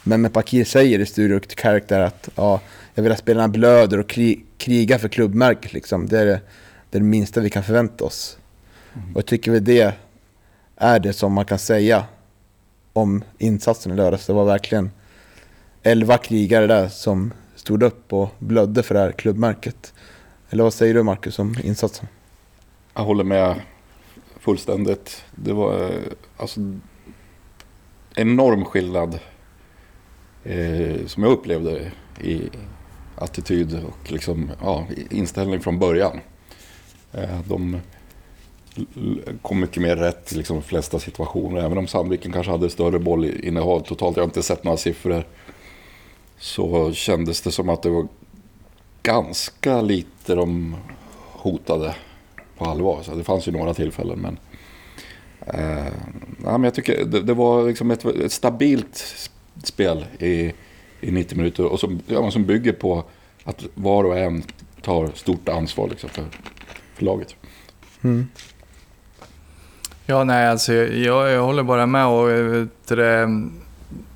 [0.02, 2.60] Mehmet Bakir säger i Studio Character att ja,
[2.94, 5.72] jag vill att spelarna blöder och kri, krigar för klubbmärket.
[5.72, 6.06] Liksom.
[6.06, 6.40] Det, är det,
[6.90, 8.38] det är det minsta vi kan förvänta oss.
[8.92, 9.94] Och jag tycker väl det
[10.76, 12.04] är det som man kan säga
[12.92, 14.26] om insatsen i lördags.
[14.26, 14.90] Det var verkligen
[15.82, 19.94] elva krigare där som stod upp och blödde för det här klubbmärket.
[20.50, 22.08] Eller vad säger du Marcus om insatsen?
[22.94, 23.60] Jag håller med
[24.46, 25.24] fullständigt.
[25.34, 26.02] Det var eh,
[26.36, 26.60] alltså
[28.14, 29.18] enorm skillnad
[30.44, 32.42] eh, som jag upplevde i
[33.16, 36.20] attityd och liksom, ja, inställning från början.
[37.12, 37.80] Eh, de
[39.42, 41.60] kom mycket mer rätt i liksom, de flesta situationer.
[41.60, 44.16] Även om Sandviken kanske hade större bollinnehav totalt.
[44.16, 45.24] Jag har inte sett några siffror.
[46.38, 48.08] Så kändes det som att det var
[49.02, 50.76] ganska lite de
[51.32, 51.94] hotade
[52.58, 53.02] på allvar.
[53.02, 54.18] Så det fanns ju några tillfällen.
[54.18, 54.38] Men,
[55.46, 55.92] eh,
[56.44, 59.04] ja, men jag tycker det, det var liksom ett, ett stabilt
[59.64, 60.52] spel i,
[61.00, 61.64] i 90 minuter.
[61.64, 63.04] Och som, ja, som bygger på
[63.44, 64.42] att var och en
[64.82, 66.24] tar stort ansvar liksom, för,
[66.94, 67.34] för laget.
[70.06, 73.48] Ja, nej, alltså jag, jag håller bara med och eh, vet du det,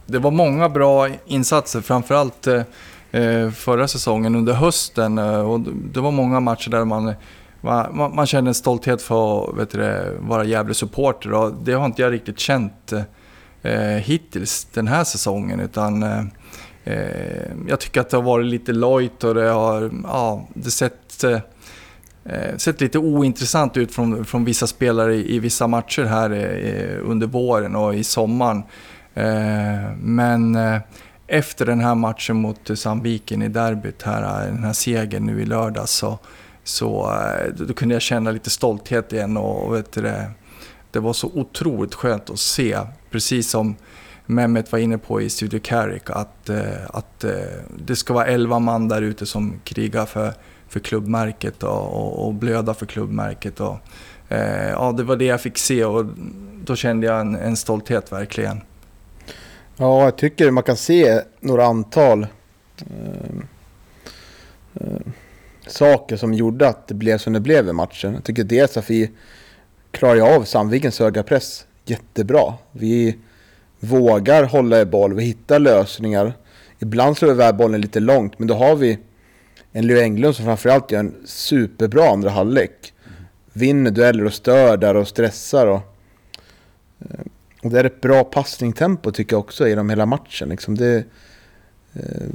[0.07, 2.63] det var många bra insatser, framförallt eh,
[3.11, 5.19] eh, förra säsongen under hösten.
[5.19, 5.61] eh, Och
[5.93, 7.15] det var många matcher där man,
[7.61, 11.87] man, man kände en stolthet för att vet du vara jävla supporter och det har
[11.87, 12.93] inte jag riktigt känt
[13.63, 15.61] eh, hittills den här säsongen.
[15.61, 16.25] Utan eh,
[16.85, 21.25] eh jag tycker att det har varit lite lojt och det har ja, det sett
[21.25, 21.39] eh,
[22.25, 27.11] eh, sett lite ointressant ut från, från vissa spelare i, i vissa matcher här eh,
[27.11, 28.63] under våren och i sommaren.
[29.15, 30.81] Eh, men eh,
[31.27, 35.91] efter den här matchen mot Sandviken i derbyt, här, den här segern nu i lördags,
[35.91, 36.19] så,
[36.71, 40.13] så eh, då kunde jag känna lite stolthet igen och vet du,
[40.91, 42.79] det, var så otroligt skönt att se,
[43.11, 43.77] precis som
[44.27, 47.33] Mehmet var inne på i Studio Carrick, att, eh, att eh,
[47.87, 50.35] det ska vara elva man där ute som krigar för,
[50.69, 53.61] för klubbmärket och, och, och blöda för klubbmärket.
[53.61, 53.77] Och,
[54.29, 56.07] ja, det var det jag fick se och
[56.65, 58.61] då kände jag en, en stolthet verkligen.
[59.81, 62.27] Ja, jag tycker man kan se några antal
[62.79, 63.37] eh,
[64.75, 65.01] eh,
[65.73, 68.15] saker som gjorde att det blev som det blev i matchen.
[68.15, 69.11] Jag tycker dels att vi
[69.91, 72.55] klarar av Sandvikens höga press jättebra.
[72.73, 73.17] Vi
[73.81, 76.33] vågar hålla i boll, vi hittar lösningar.
[76.79, 78.99] Ibland slår vi iväg bollen lite långt, men då har vi
[79.73, 82.93] en Leo Englund som framförallt gör en superbra andra halvlek.
[83.53, 85.67] Vinner dueller och stör där och stressar.
[85.67, 85.81] Och,
[87.01, 87.21] eh,
[87.63, 90.49] och det är ett bra passningstempo tycker jag också genom hela matchen.
[90.49, 91.05] Liksom det,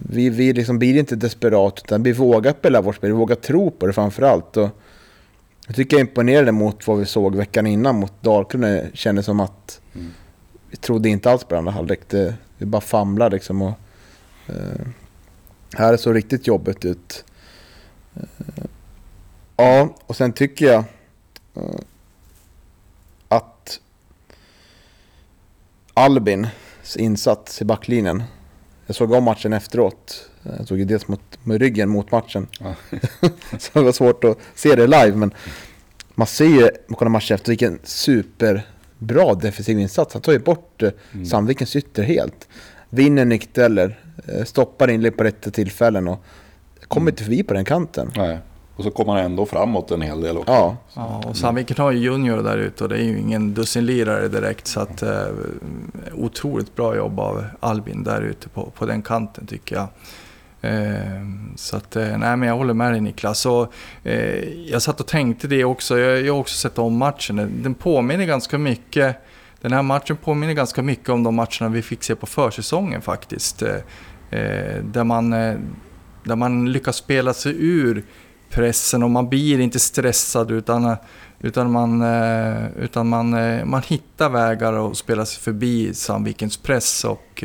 [0.10, 3.72] vi vi liksom blir inte desperat utan vi vågar spela vårt spel, vi vågar tro
[3.72, 4.58] på det framförallt.
[4.58, 4.70] Och
[5.68, 8.62] jag tycker jag imponerade mot vad vi såg veckan innan mot Dalkurd.
[8.62, 10.12] Det kändes som att mm.
[10.70, 12.02] vi trodde inte alls på andra halvlek.
[12.58, 13.62] Vi bara famlade liksom.
[13.62, 13.74] Och,
[14.50, 14.88] uh,
[15.74, 17.26] här såg riktigt jobbigt ut.
[18.18, 18.66] Uh,
[19.58, 20.84] ja, och sen tycker jag
[21.58, 21.80] uh,
[23.28, 23.80] att
[25.94, 28.24] Albins insats i backlinjen.
[28.86, 30.30] Jag såg om matchen efteråt.
[30.58, 32.48] Jag såg ju dels mot, med ryggen mot matchen.
[32.60, 32.76] Ja.
[33.60, 35.16] så det var svårt att se det live.
[35.16, 35.32] Men
[36.16, 40.14] man ser ju, man kollar matchen efter, vilken superbra defensiv insats.
[40.14, 41.26] Han tar ju bort eh, mm.
[41.26, 42.48] Sandvikens ytter helt.
[42.90, 46.24] Vinner nickdueller, eh, stoppar inlägg på rätta tillfällen och
[46.88, 47.12] kommer mm.
[47.12, 48.12] inte förbi på den kanten.
[48.16, 48.40] Nej.
[48.76, 50.52] Och så kommer han ändå framåt en hel del också.
[50.52, 54.28] Ja, ja och Sandviken har ju Junior där ute och det är ju ingen dussinlirare
[54.28, 54.68] direkt.
[54.68, 55.28] Så att, eh,
[56.14, 59.88] otroligt bra jobb av Albin där ute på, på den kanten tycker jag.
[60.66, 61.22] Eh,
[61.56, 63.46] så att, eh, nej men jag håller med dig Niklas.
[63.46, 67.62] Och, eh, jag satt och tänkte det också, jag, jag har också sett om matchen.
[67.64, 69.18] Den påminner ganska mycket,
[69.62, 73.62] den här matchen påminner ganska mycket om de matcherna vi fick se på försäsongen faktiskt.
[73.62, 73.76] Eh,
[74.30, 75.30] eh där, man,
[76.24, 78.06] där man lyckas spela sig ur
[78.56, 80.96] pressen och man blir inte stressad utan,
[81.40, 87.04] utan, man, eh, utan man, eh, man hittar vägar att spela sig förbi Sandvikens press.
[87.04, 87.44] Och,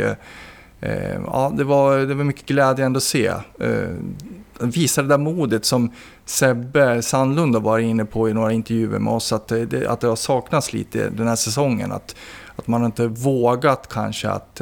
[0.81, 3.33] eh, ja, det, var, det var mycket glädjande att se.
[4.61, 5.93] Visa det där modet som
[6.25, 10.07] Sebbe Sandlund har varit inne på i några intervjuer med oss, att det, att det
[10.07, 11.93] har saknats lite den här säsongen.
[11.93, 12.17] Att,
[12.57, 14.61] att man inte vågat kanske att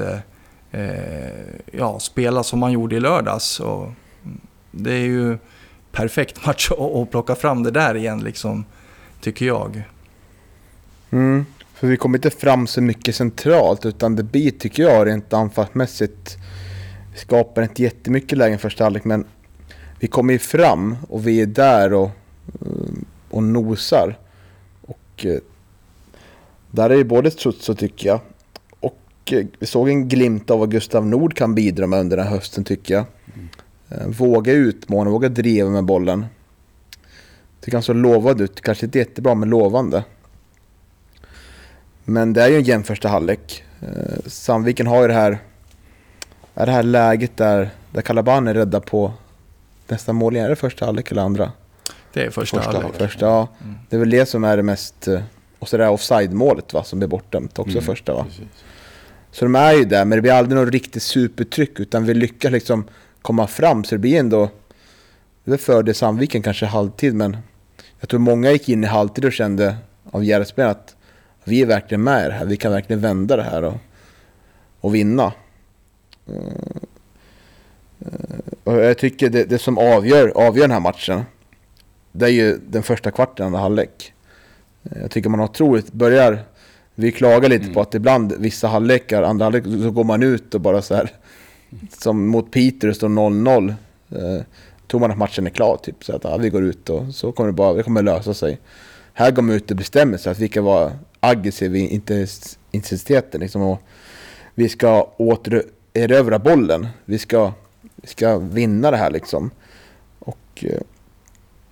[1.73, 3.61] ja, spela som man gjorde i lördags.
[3.61, 3.89] Och
[4.71, 5.39] det är ju
[5.92, 8.64] perfekt match att plocka fram det där igen, liksom,
[9.20, 9.83] tycker jag.
[11.11, 15.33] Mm, för vi kommer inte fram så mycket centralt, utan det blir, tycker jag, rent
[15.33, 16.37] anfallsmässigt,
[17.12, 19.24] vi skapar inte jättemycket lägen första halvlek, men
[19.98, 22.11] vi kommer ju fram och vi är där och,
[22.61, 22.92] eh,
[23.31, 24.18] och nosar.
[24.83, 25.38] Och eh,
[26.70, 28.20] där är ju både Strutso tycker jag,
[28.81, 28.98] och
[29.33, 32.35] eh, vi såg en glimt av vad Gustav Nord kan bidra med under den här
[32.35, 33.05] hösten tycker jag.
[33.90, 36.27] Eh, våga utmana, våga driva med bollen.
[37.61, 38.61] Tycker han så lovad ut.
[38.61, 40.05] Kanske inte jättebra, men lovande.
[42.05, 43.64] Men det är ju en jämn första halvlek.
[43.81, 45.38] Eh, Sandviken har ju det här,
[46.55, 49.12] är det här läget där, där Kalaban är rädda på
[49.88, 50.37] nästa mål.
[50.37, 51.53] Är det första halvlek eller andra?
[52.12, 52.96] Det är första, första halvlek.
[52.96, 53.48] Första, ja.
[53.62, 53.74] Mm.
[53.88, 55.09] Det är väl det som är det mest...
[55.09, 55.20] Eh,
[55.59, 58.24] och så det här offside-målet va, som blir bortdömt också mm, första va.
[58.24, 58.64] Precis.
[59.31, 62.53] Så de är ju där, men det blir aldrig något riktigt supertryck utan vi lyckas
[62.53, 62.85] liksom
[63.29, 63.85] komma fram.
[63.85, 64.51] Så det blir ändå...
[65.45, 67.37] Det förde Sandviken kanske halvtid, men
[68.01, 69.77] jag tror många gick in i halvtid och kände
[70.11, 70.97] av Järvsben att
[71.45, 72.45] vi är verkligen med i det här.
[72.45, 73.75] Vi kan verkligen vända det här och,
[74.81, 75.33] och vinna.
[76.27, 76.35] Eh,
[78.64, 81.23] och jag tycker det, det som avgör, avgör den här matchen,
[82.12, 84.12] det är ju den första kvarten, andra halvlek.
[84.91, 86.45] Eh, jag tycker man otroligt börjar...
[86.95, 87.75] Vi klagar lite mm.
[87.75, 91.11] på att ibland vissa halvlekar, andra halvlek, så går man ut och bara så här
[91.88, 93.74] som mot Peter står 0-0.
[94.11, 94.42] Eh,
[94.88, 96.04] tror man att matchen är klar, typ.
[96.04, 98.59] Så att ja, vi går ut och så kommer det bara, det kommer lösa sig.
[99.12, 102.00] Här går man ut och bestämmer sig att vi ska vara aggressiva i
[102.70, 103.40] intensiteten.
[103.40, 103.83] Liksom, och
[104.54, 106.88] vi ska återerövra bollen.
[107.04, 107.52] Vi ska,
[107.96, 109.50] vi ska vinna det här liksom.
[110.18, 110.81] Och eh,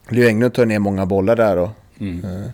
[0.09, 1.57] Leo Englund tar ner många bollar där.
[1.57, 2.25] Och, mm.
[2.25, 2.51] eh,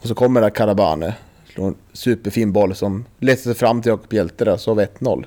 [0.00, 1.14] och så kommer där Karabane.
[1.46, 4.84] Slår en superfin boll som leder sig fram till Jakob Hjelte där, så har vi
[4.84, 5.24] 1-0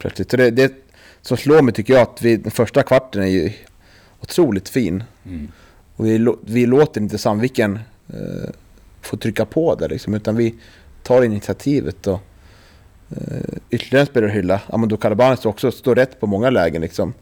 [0.00, 0.30] plötsligt.
[0.30, 0.72] Så det, det
[1.22, 3.52] som slår mig tycker jag att vi, den första kvarten är ju
[4.20, 5.04] otroligt fin.
[5.26, 5.48] Mm.
[5.96, 8.50] Och vi, vi låter inte Sandviken eh,
[9.00, 10.54] få trycka på där liksom, utan vi
[11.02, 12.20] tar initiativet och
[13.10, 14.60] eh, ytterligare en spelare att hylla.
[14.66, 17.14] Amadou Calabanes också står rätt på många lägen liksom.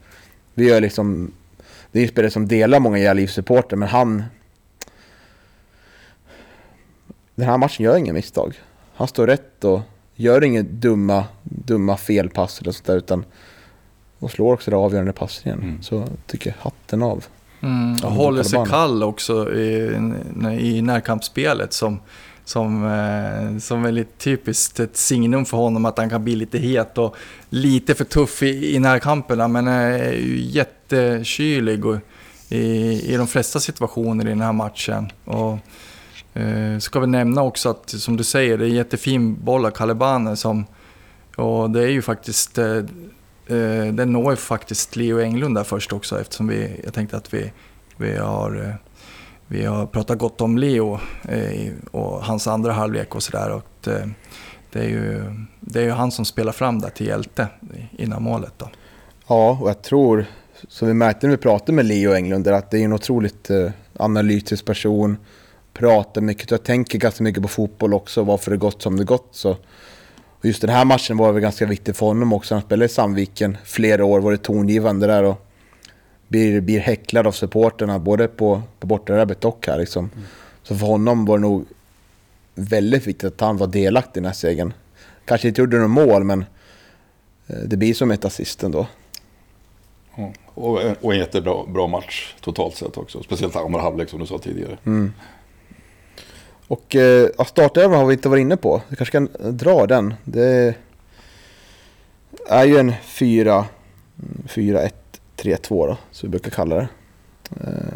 [0.55, 1.33] Vi gör liksom,
[1.93, 4.25] det är ju spelare som delar många Jalif-supporter, men han...
[7.35, 8.55] Den här matchen gör ingen misstag.
[8.95, 9.81] Han står rätt och
[10.18, 13.24] gör inga dumma, dumma felpass eller sånt där, utan
[14.18, 15.62] och slår också den avgörande passningen.
[15.62, 15.83] Mm.
[15.83, 17.24] Så jag tycker hatten av.
[17.61, 19.92] Mm, och håller sig kall också i,
[20.61, 22.00] i närkampsspelet som,
[22.44, 26.59] som, eh, som är lite typiskt ett signum för honom att han kan bli lite
[26.59, 27.16] het och
[27.50, 31.96] lite för tuff i, i närkamperna men är ju jättekylig och,
[32.48, 35.12] i, i de flesta situationer i den här matchen.
[35.24, 35.59] Och,
[36.35, 39.71] eh, ska vi nämna också att som du säger, det är en jättefin boll av
[39.71, 40.67] Calebane som
[41.38, 42.77] och det är ju faktiskt eh,
[43.47, 47.35] eh, den når ju faktiskt Leo Englund där först också eftersom vi, jag tänkte att
[47.35, 47.53] vi,
[47.97, 48.75] vi, har, eh,
[49.47, 53.51] vi har pratat gott om Leo eh, och hans andra halvlek och sådär.
[53.87, 53.93] Eh,
[54.73, 55.23] det, är ju,
[55.61, 57.47] det är ju han som spelar fram där till hjälte
[57.99, 58.69] innan målet då.
[59.29, 60.25] Ja, och jag tror,
[60.69, 63.51] som vi märkte när vi pratade med Leo Englund, att det är en otroligt
[63.97, 65.17] analytisk person.
[65.79, 69.29] Pratar mycket, jag tänker ganska mycket på fotboll också, varför det gått som det gått.
[69.31, 69.51] Så.
[70.38, 72.55] Och just den här matchen var väl ganska viktig för honom också.
[72.55, 75.49] Han spelade i Sandviken flera år, var det tongivande där och
[76.29, 80.11] blir, blir häcklad av supporterna både på, på bortaräbbet och här liksom.
[80.62, 81.64] Så för honom var det nog
[82.55, 84.73] väldigt viktigt att han var delaktig i den här segern.
[85.25, 86.45] Kanske inte gjorde något mål, men
[87.47, 88.87] eh, det blir som ett assist ändå.
[90.17, 90.33] Ja.
[90.55, 93.23] Och, en- och en jättebra bra match totalt sett också.
[93.23, 94.79] Speciellt andra halvlek som du sa tidigare.
[94.87, 95.12] Mm.
[96.68, 98.83] Och eh, ja, startelvan har vi inte varit inne på.
[98.88, 100.14] Vi kanske kan dra den.
[100.24, 100.74] Det
[102.48, 104.90] är ju en 4-1-3-2
[105.68, 106.88] då, som vi brukar kalla det.
[107.61, 107.94] Eh,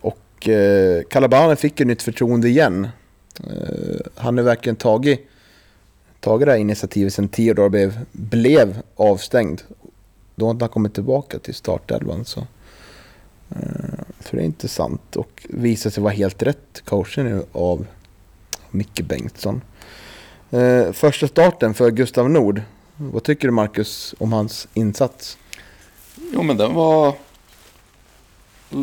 [0.00, 2.88] och eh, Calabane fick ju nytt förtroende igen.
[3.44, 5.28] Eh, han har verkligen tagit,
[6.20, 9.62] tagit det här initiativet sen Theodor blev, blev avstängd.
[10.34, 12.24] Då har inte han kommit tillbaka till startelvan.
[12.24, 12.46] Så.
[13.50, 17.86] Eh, så det är intressant och visar sig vara helt rätt coachen nu av
[18.70, 19.60] Micke Bengtsson.
[20.50, 22.62] Eh, första starten för Gustav Nord.
[22.96, 25.38] Vad tycker du Marcus om hans insats?
[26.32, 27.14] Jo men den var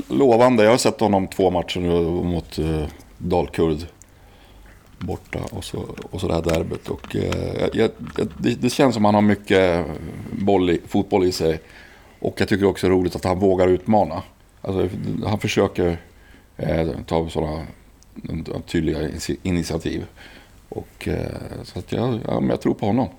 [0.08, 0.64] lovande.
[0.64, 2.86] Jag har sett honom två matcher nu mot eh,
[3.18, 3.78] Dalkurd
[5.00, 6.90] borta och så, och så det här derbyt.
[6.90, 7.92] Och, eh, jag, jag,
[8.38, 9.86] det, det känns som han har mycket
[10.32, 11.60] boll i, fotboll i sig.
[12.20, 14.24] Och jag tycker också det är roligt att han vågar utmana.
[14.64, 16.02] Alltså, han försöker
[16.58, 17.68] eh, ta sådana
[18.68, 20.06] tydliga initi- initiativ.
[20.70, 23.10] Och, eh, så att jag, ja, men jag tror på honom.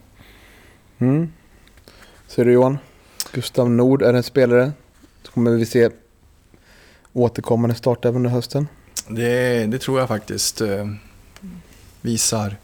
[0.98, 1.32] Mm.
[2.26, 2.78] Ser du Johan?
[3.32, 4.72] Gustav Nord är en spelare.
[5.22, 5.90] Så kommer vi se
[7.12, 8.68] återkommande start även under hösten.
[9.08, 10.86] Det, det tror jag faktiskt eh,
[12.00, 12.56] visar,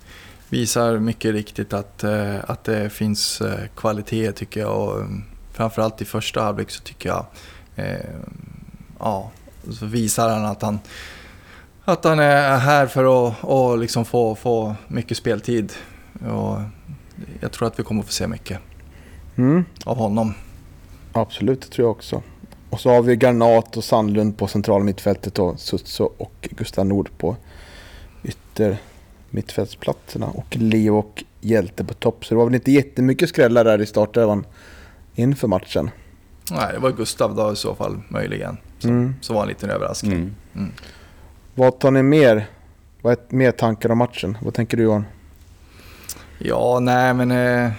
[0.49, 4.88] visar mycket riktigt att, eh, att det finns eh, kvalitet tycker jag.
[4.88, 5.05] Och,
[5.53, 7.27] framförallt i första halvlek så tycker jag
[7.77, 8.01] eh,
[9.01, 9.31] ja,
[9.71, 10.79] så visar han att han,
[11.85, 15.73] att han är här för att och liksom få, få mycket speltid.
[16.13, 16.59] Och
[17.41, 18.59] jag tror att vi kommer att få se mycket
[19.37, 19.65] Mm.
[19.85, 20.35] av honom.
[21.13, 22.23] Absolut, det tror jag också.
[22.71, 27.11] Och så har vi Garnat och Sandlund på centrala mittfältet och Sutso och Gustav Nord
[27.19, 27.37] på
[28.25, 28.79] ytter
[29.31, 32.25] mittfältsplatserna och Leo och Hjälte på topp.
[32.27, 34.47] Så det var väl inte jättemycket skrällar där i startelvan
[35.15, 35.91] inför matchen.
[36.51, 38.57] Nej, det var Gustav då i så fall möjligen.
[38.81, 39.14] Som, Mm.
[39.21, 40.35] som var en liten överraskning.
[40.55, 40.71] Mm.
[41.55, 42.47] Vad tar ni mer?
[43.03, 44.38] Vad är mer tankar om matchen?
[44.43, 45.05] Vad tänker du Johan?
[46.38, 47.31] Ja, nej men...
[47.31, 47.71] Eh,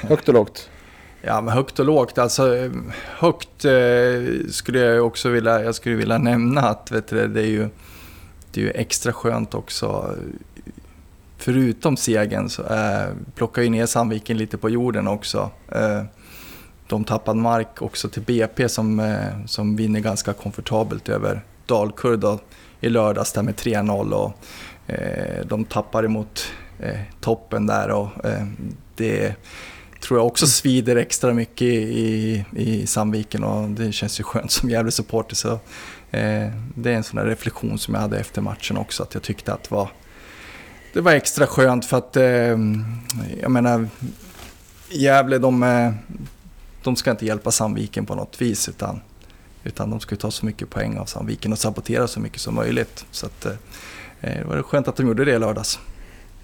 [0.00, 0.68] Högt och lågt?
[1.22, 2.18] Ja, men högt och lågt.
[2.18, 2.70] Alltså,
[3.18, 3.72] högt eh,
[4.50, 7.68] skulle jag också vilja, jag skulle vilja nämna att vet du, det, är ju,
[8.52, 10.14] det är ju extra skönt också.
[11.36, 15.50] Förutom segern så eh, plockar ju ner Sandviken lite på jorden också.
[15.68, 16.02] Eh,
[16.92, 22.38] de tappade mark också till BP som, eh, som vinner ganska komfortabelt över Dalkurd då,
[22.80, 24.12] i lördags där med 3-0.
[24.12, 24.32] Och,
[24.92, 26.46] eh, de tappar emot
[26.80, 28.46] eh, toppen där och eh,
[28.96, 29.34] det
[30.00, 34.70] tror jag också svider extra mycket i, i Sandviken och det känns ju skönt som
[34.70, 35.36] jävla supporter.
[35.36, 35.52] Så,
[36.10, 39.22] eh, det är en sån där reflektion som jag hade efter matchen också, att jag
[39.22, 39.88] tyckte att det var,
[40.92, 42.58] det var extra skönt för att, eh,
[43.40, 43.88] jag menar,
[44.94, 45.92] Gävle de, eh,
[46.84, 49.00] de ska inte hjälpa Sandviken på något vis utan,
[49.64, 53.04] utan de ska ta så mycket poäng av Sandviken och sabotera så mycket som möjligt.
[53.10, 53.52] Så att, eh,
[54.20, 55.78] eh, det var skönt att de gjorde det i lördags.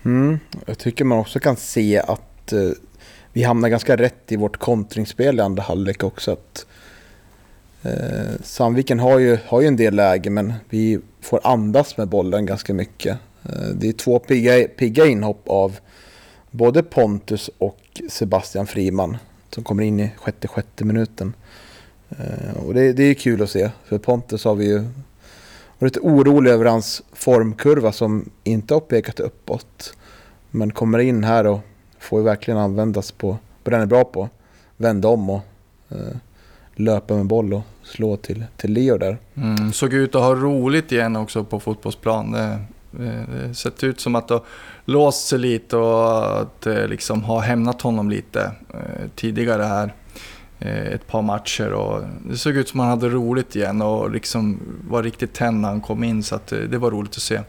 [0.04, 0.38] Mm.
[0.66, 2.70] Jag tycker man också kan se att eh,
[3.32, 6.32] vi hamnar ganska rätt i vårt kontringsspel i andra halvlek också.
[6.32, 6.66] Att,
[7.82, 12.46] eh, Sandviken har ju, har ju en del läge men vi får andas med bollen
[12.46, 13.18] ganska mycket.
[13.42, 15.78] Eh, det är två pigga, pigga inhopp av
[16.50, 19.16] både Pontus och Sebastian Friman
[19.50, 21.34] som kommer in i sjätte, sjätte minuten.
[22.08, 24.78] Eh, och det, det är kul att se, för Pontus har vi ju
[25.78, 29.94] varit lite orolig över hans formkurva som inte har pekat uppåt.
[30.50, 31.60] Men kommer in här och
[31.98, 34.28] får ju verkligen användas på, på den är bra på.
[34.76, 35.40] Vända om och
[35.88, 36.16] eh,
[36.74, 39.18] löpa med boll och slå till, till Leo där.
[39.34, 42.32] Mm, såg ut att ha roligt igen också på fotbollsplan.
[42.32, 42.60] Det,
[43.04, 44.30] eh, det sett ut som att
[44.88, 49.94] låst sig lite och att liksom har hämnat honom lite eh, tidigare här.
[50.58, 54.60] Eh, ett par matcher och det såg ut som han hade roligt igen och liksom
[54.88, 57.40] var riktigt tänd när han kom in så att det var roligt att se.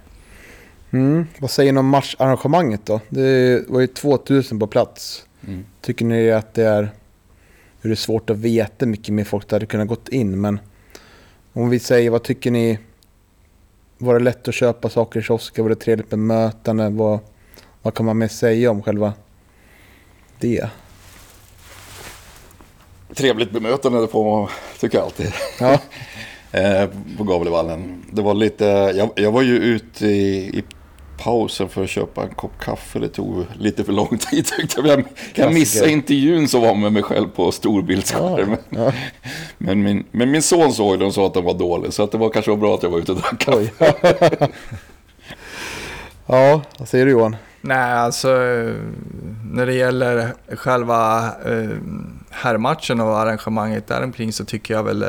[0.91, 1.27] Mm.
[1.39, 3.01] Vad säger ni om matcharrangemanget då?
[3.09, 5.25] Det var ju 2000 på plats.
[5.47, 5.65] Mm.
[5.81, 6.89] Tycker ni att det är...
[7.81, 10.59] Det är svårt att veta mycket mer folk det hade kunnat gått in men...
[11.53, 12.79] Om vi säger, vad tycker ni?
[14.01, 15.63] Var det lätt att köpa saker i kiosken?
[15.65, 16.89] Var det trevligt med mötande?
[16.89, 17.19] Vad,
[17.81, 19.13] vad kan man mer säga om själva
[20.39, 20.69] det?
[23.13, 25.33] Trevligt bemötande på tycker jag alltid.
[25.59, 25.79] Ja.
[26.51, 28.05] Eh, på Gavlevallen.
[28.11, 30.63] Det var lite, jag, jag var ju ute i, i
[31.23, 32.99] pausen för att köpa en kopp kaffe.
[32.99, 35.03] Det tog lite för lång tid tyckte jag.
[35.35, 38.57] Jag, missade intervjun som var med mig själv på storbildsskärmen.
[38.69, 38.93] Ja, ja.
[39.57, 41.93] Men, min, men min son såg den och sa att den var dålig.
[41.93, 43.69] Så att det var kanske var bra att jag var ute och drack kaffe.
[46.25, 47.35] ja, vad säger du Johan?
[47.61, 48.27] Nej, alltså
[49.51, 51.69] när det gäller själva eh,
[52.29, 55.05] herrmatchen och arrangemanget däromkring så tycker jag väl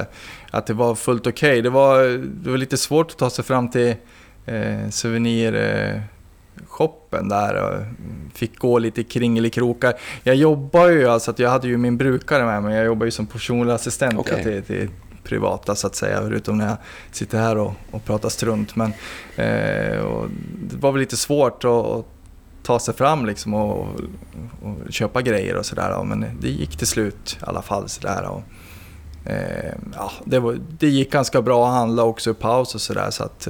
[0.51, 1.51] att det var fullt okej.
[1.51, 1.63] Okay.
[1.63, 2.05] Det, var,
[2.45, 3.95] det var lite svårt att ta sig fram till
[4.47, 7.81] eh, souvenirshoppen där och
[8.35, 9.95] fick gå lite kringelikrokar.
[10.23, 13.11] Jag jobbar ju, alltså att jag hade ju min brukare med mig, jag jobbar ju
[13.11, 14.43] som personlig assistent okay.
[14.43, 14.89] till, till
[15.25, 16.77] privata så att säga, förutom när jag
[17.13, 18.77] sitter här och, och pratar strunt.
[18.77, 18.93] Men
[19.37, 20.05] eh,
[20.63, 22.07] det var väl lite svårt att,
[22.63, 23.87] ta sig fram liksom och,
[24.63, 26.05] och köpa grejer och sådär.
[26.05, 27.89] Men det gick till slut i alla fall.
[27.89, 28.43] Så där, och,
[29.31, 33.11] eh, ja, det, var, det gick ganska bra att handla också i paus och sådär.
[33.11, 33.49] Så att,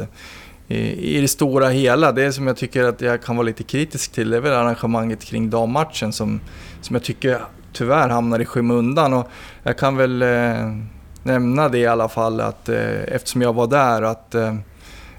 [0.71, 4.31] i, det stora hela, det som jag tycker att jag kan vara lite kritisk till,
[4.31, 6.41] det är väl arrangemanget kring dammatchen som,
[6.81, 7.41] som jag tycker
[7.73, 9.12] tyvärr hamnar i skymundan.
[9.12, 9.29] Och
[9.62, 10.77] jag kan väl eh,
[11.23, 14.55] nämna det i alla fall att eh, eftersom jag var där att eh,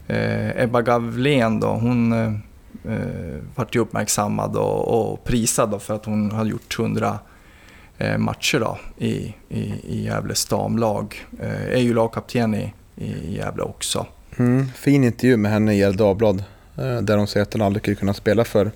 [0.07, 2.33] eh Ebba Gavlén då, hon eh,
[2.93, 7.19] eh, vart ju uppmärksammad och, och prisad då för att hon hade gjort 100
[7.97, 11.25] eh, matcher då i, i, i Gävles damlag.
[11.39, 14.05] Eh, är ju lagkapten i, i Gävle också.
[14.39, 16.43] Mm, fin intervju med henne i Gefle Dagblad
[16.77, 18.71] eh, där hon säger att hon aldrig skulle kunna spela för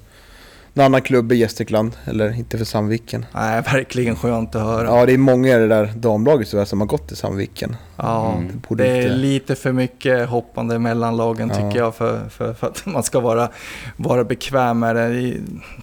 [0.75, 3.25] någon annan klubb i Gästrikland eller inte för Sandviken.
[3.33, 4.87] Nej, verkligen skönt att höra.
[4.87, 7.75] Ja, det är många i det där damlaget som har gått till Sandviken.
[7.95, 8.61] Ja, mm.
[8.69, 9.15] det, det är inte...
[9.15, 11.55] lite för mycket hoppande mellan lagen ja.
[11.55, 13.49] tycker jag för, för, för, att man ska vara,
[13.97, 15.33] vara bekväm med det.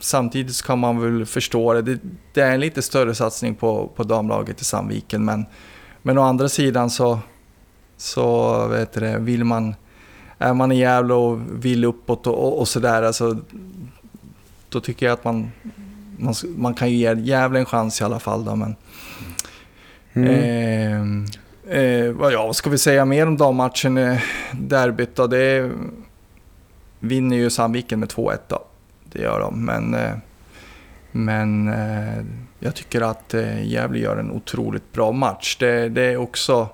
[0.01, 1.83] Samtidigt kan man väl förstå det.
[1.83, 1.99] det.
[2.35, 2.41] det.
[2.41, 5.47] är en lite större satsning på, på damlaget i Sandviken, men,
[6.03, 7.19] men å andra sidan så,
[8.03, 9.75] så vet det, vill man
[10.39, 13.37] är man i Gävle och vill uppåt och, och, och sådär, alltså,
[14.69, 15.51] då tycker jag att man,
[16.19, 18.45] man, man kan ge Gävle en chans i alla fall.
[18.45, 18.77] Då, men,
[20.13, 21.27] mm.
[21.67, 23.99] eh, eh, vad, ja, vad ska vi säga mer om dammatchen?
[23.99, 24.21] Eh,
[24.53, 25.71] derbyt då, det
[27.01, 28.65] vinner ju Sandviken med 2-1 då.
[29.05, 30.13] Det gör de, men, eh,
[31.13, 32.25] men eh,
[32.59, 35.57] jag tycker att eh, Gävle gör en otroligt bra match.
[35.61, 36.69] Det, det är också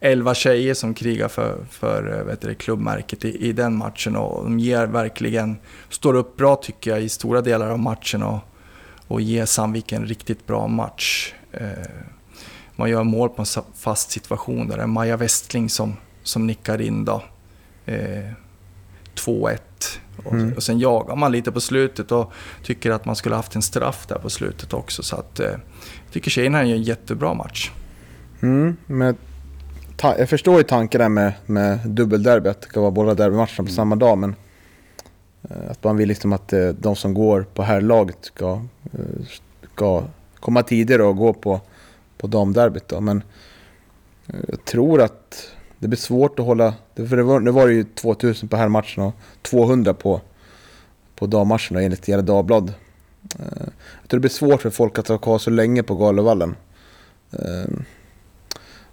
[0.00, 4.58] elva tjejer som krigar för, för vet du, klubbmärket i, i den matchen och de
[4.58, 5.56] ger verkligen,
[5.88, 8.38] står upp bra tycker jag i stora delar av matchen och,
[9.06, 11.34] och ger Sandvik en riktigt bra match.
[11.52, 11.68] Eh,
[12.76, 16.80] man gör mål på en fast situation där det är Maja Westling som, som nickar
[16.80, 17.22] in då.
[17.86, 18.32] Eh,
[19.14, 19.58] 2-1.
[20.24, 20.52] Och, mm.
[20.52, 22.32] och sen jagar man lite på slutet och
[22.62, 25.02] tycker att man skulle haft en straff där på slutet också.
[25.02, 27.70] Så att, eh, jag tycker tjejerna gör en jättebra match.
[28.40, 29.16] Mm, men
[30.02, 33.62] jag förstår ju tanken där med, med dubbelderby, att det ska vara båda derbymatcherna på
[33.62, 33.72] mm.
[33.72, 34.18] samma dag.
[34.18, 34.34] Men
[35.50, 39.26] eh, att man vill liksom att eh, de som går på herrlaget ska, eh,
[39.74, 40.04] ska
[40.40, 41.60] komma tidigare och gå på,
[42.18, 42.88] på damderbyt.
[42.88, 43.00] Då.
[43.00, 43.22] Men
[44.26, 46.74] jag tror att det blir svårt att hålla...
[46.94, 50.20] För det var, nu var det ju 2000 på herrmatchen och 200 på,
[51.14, 52.72] på dammatcherna enligt Gefle Dagblad.
[53.38, 56.54] Jag tror det blir svårt för folk att ha kvar så länge på Galovallen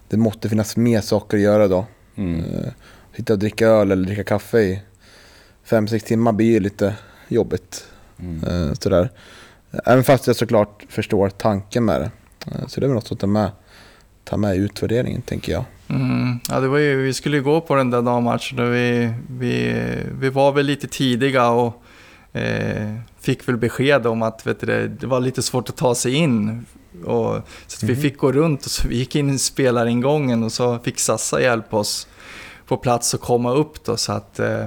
[0.10, 1.86] det måste finnas mer saker att göra då.
[2.16, 2.40] Mm.
[2.40, 2.68] Uh,
[3.16, 4.82] sitta och dricka öl eller dricka kaffe i
[5.64, 6.96] fem sex timmar blir ju lite
[7.28, 7.88] jobbigt.
[8.20, 8.44] Mm.
[8.44, 9.10] Uh, sådär.
[9.86, 12.12] Även fast jag såklart förstår tanken med det.
[12.52, 13.52] Uh, så det är väl något att ta med,
[14.24, 15.66] ta med i utvärderingen tänker jag.
[15.88, 16.40] Mm.
[16.50, 19.84] Ja, det var ju, vi skulle ju gå på den där dammatchen och vi, vi,
[20.20, 21.84] vi var väl lite tidiga och
[22.34, 26.14] eh, fick väl besked om att vet du, det var lite svårt att ta sig
[26.14, 26.66] in.
[27.04, 30.52] Och, så att vi fick gå runt och så vi gick in i spelaringången och
[30.52, 32.08] så fick Sassa hjälpa oss
[32.68, 34.64] på plats och komma upp då så att eh,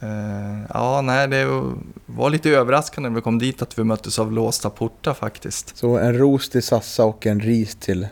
[0.00, 1.62] eh, ja, nej, det
[2.06, 5.76] var lite överraskande när vi kom dit att vi möttes av låsta portar faktiskt.
[5.76, 8.06] Så en ros till Sassa och en ris till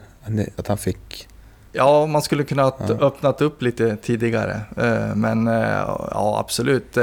[0.57, 1.29] att han fick
[1.73, 4.61] Ja, man skulle kunna ha öppnat upp lite tidigare.
[4.77, 6.99] Eh, men eh, ja, absolut.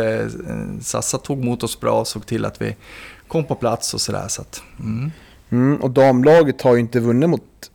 [0.81, 2.75] Sassa tog emot oss bra och såg till att vi
[3.27, 4.27] kom på plats och sådär.
[4.27, 5.11] Så att, mm.
[5.53, 7.71] Mm, och damlaget har ju inte vunnit mot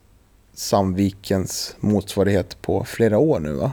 [0.54, 3.72] Sandvikens motsvarighet på flera år nu va?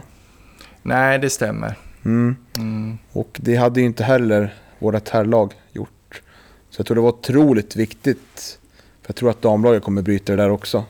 [0.82, 1.78] Nej, det stämmer.
[2.04, 2.36] Mm.
[2.56, 2.98] Mm.
[3.12, 6.22] Och det hade ju inte heller vårt herrlag gjort.
[6.70, 8.58] Så jag tror det var otroligt viktigt.
[9.02, 10.84] För jag tror att damlaget kommer bryta det där också.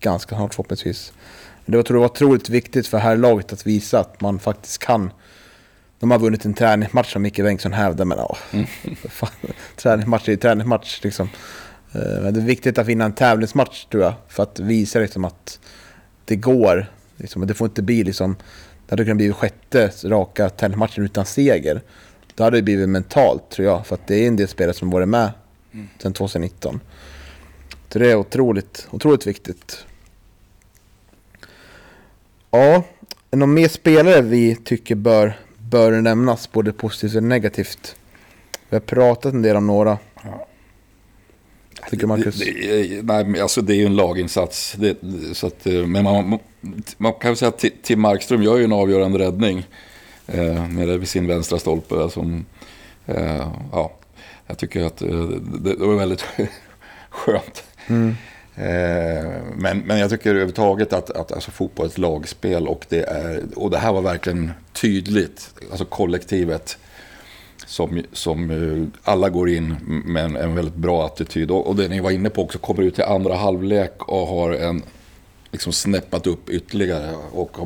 [0.00, 1.12] Ganska snart förhoppningsvis.
[1.64, 5.10] Men jag tror det var otroligt viktigt för herrlaget att visa att man faktiskt kan.
[5.98, 8.66] De har vunnit en träningsmatch som Micke Bengtsson hävdar, men ja, mm.
[9.76, 11.28] träningsmatch är ju träningsmatch liksom.
[11.92, 15.24] Eh, men det är viktigt att vinna en tävlingsmatch tror jag, för att visa liksom
[15.24, 15.60] att
[16.24, 16.86] det går.
[17.16, 18.36] Liksom, det får inte bli liksom,
[18.86, 21.82] det hade kunnat bli sjätte raka tävlingsmatchen utan seger.
[22.34, 24.90] Då hade det blivit mentalt tror jag, för att det är en del spelare som
[24.90, 25.32] varit med
[25.72, 25.88] mm.
[25.98, 26.80] sedan 2019.
[27.88, 29.84] Så det är otroligt, otroligt viktigt.
[32.50, 32.82] Ja,
[33.30, 37.96] någon mer spelare vi tycker bör, bör nämnas, både positivt och negativt?
[38.68, 39.98] Vi har pratat en del om några.
[40.22, 40.46] Ja.
[41.90, 42.38] Tycker Marcus?
[42.38, 44.74] Det, det, nej, alltså det är ju en laginsats.
[44.78, 44.96] Det,
[45.32, 46.38] så att, eh, men man,
[46.96, 49.66] man kan säga att Tim Markström gör ju en avgörande räddning.
[50.26, 52.10] Eh, nere vid sin vänstra stolpe.
[52.10, 52.46] Som,
[53.06, 53.92] eh, ja,
[54.46, 55.08] jag tycker att eh,
[55.60, 56.24] det, det var väldigt
[57.10, 57.64] skönt.
[57.86, 58.16] Mm.
[58.54, 63.02] Eh, men, men jag tycker överhuvudtaget att, att alltså, fotboll är ett lagspel och det,
[63.02, 65.54] är, och det här var verkligen tydligt.
[65.70, 66.78] Alltså kollektivet
[67.70, 71.50] som, som eh, alla går in med en, en väldigt bra attityd.
[71.50, 74.52] Och, och det ni var inne på också, kommer ut till andra halvlek och har
[74.52, 74.82] en
[75.50, 77.56] liksom snäppat upp ytterligare och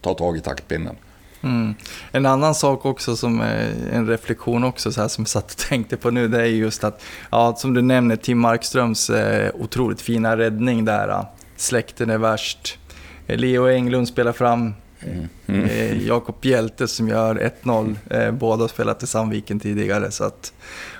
[0.00, 0.96] tar tag i taktpinnen.
[1.42, 1.74] Mm.
[2.12, 5.56] En annan sak också som är en reflektion också så här som jag satt och
[5.56, 10.00] tänkte på nu det är just att, ja, som du nämner, Tim Markströms eh, otroligt
[10.00, 11.24] fina räddning där.
[11.56, 12.78] Släkten är värst.
[13.26, 15.64] Leo Englund spelar fram Mm.
[15.64, 17.96] Eh, Jakob Hjälte som gör 1-0.
[18.10, 20.10] Eh, båda har spelat i Sandviken tidigare.
[20.10, 20.52] Så att,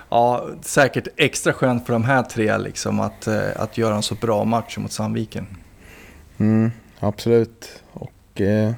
[0.09, 4.15] ja, säkert extra skönt för de här tre liksom, att, eh, att göra en så
[4.15, 5.47] bra match mot Sandviken.
[6.37, 7.81] Mm, absolut.
[7.93, 8.73] Och eh,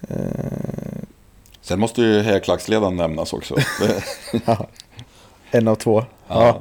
[0.00, 1.02] Eh,
[1.60, 3.56] Sen måste ju herrklacksledaren nämnas också.
[4.46, 4.68] ja,
[5.50, 6.00] en av två.
[6.00, 6.06] Ja.
[6.28, 6.60] Ja.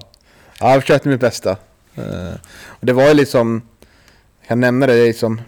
[0.59, 1.57] ja, jag försökte mitt bästa.
[1.97, 2.33] Uh,
[2.65, 3.61] och det var ju liksom,
[4.39, 5.41] jag kan nämna det, liksom,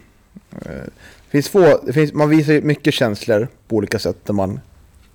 [1.32, 4.60] finns få, det finns, man visar mycket känslor på olika sätt när man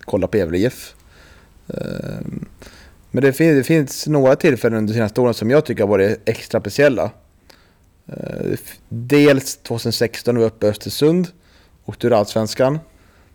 [0.01, 0.95] kollar på Gävle IF.
[1.69, 2.45] Ehm,
[3.11, 5.89] men det finns, det finns några tillfällen under de senaste åren som jag tycker har
[5.89, 7.11] varit extra speciella.
[8.07, 8.57] Ehm,
[8.89, 11.29] dels 2016 när vi var uppe i Östersund
[11.85, 12.79] åkte ur Allsvenskan.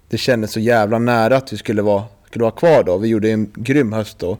[0.09, 2.97] Det kändes så jävla nära att vi skulle vara, skulle vara kvar då.
[2.97, 4.37] Vi gjorde en grym höst då.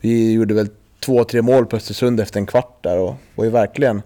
[0.00, 0.68] Vi gjorde väl
[1.00, 4.02] två, tre mål på Östersund efter en kvart där och var ju verkligen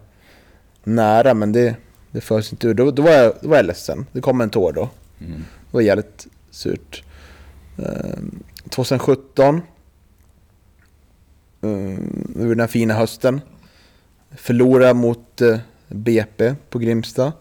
[0.84, 1.76] nära men det,
[2.16, 2.74] det förs inte ur.
[2.74, 4.06] Då, då, var jag, då var jag ledsen.
[4.12, 4.88] Det kom en tår då.
[5.20, 5.38] Mm.
[5.38, 7.04] Det var jävligt surt.
[7.78, 7.86] Uh,
[8.70, 9.54] 2017
[11.64, 11.98] uh,
[12.34, 13.40] den här fina hösten.
[14.30, 15.58] Förlorade mot uh,
[15.88, 17.32] BP på Grimsta.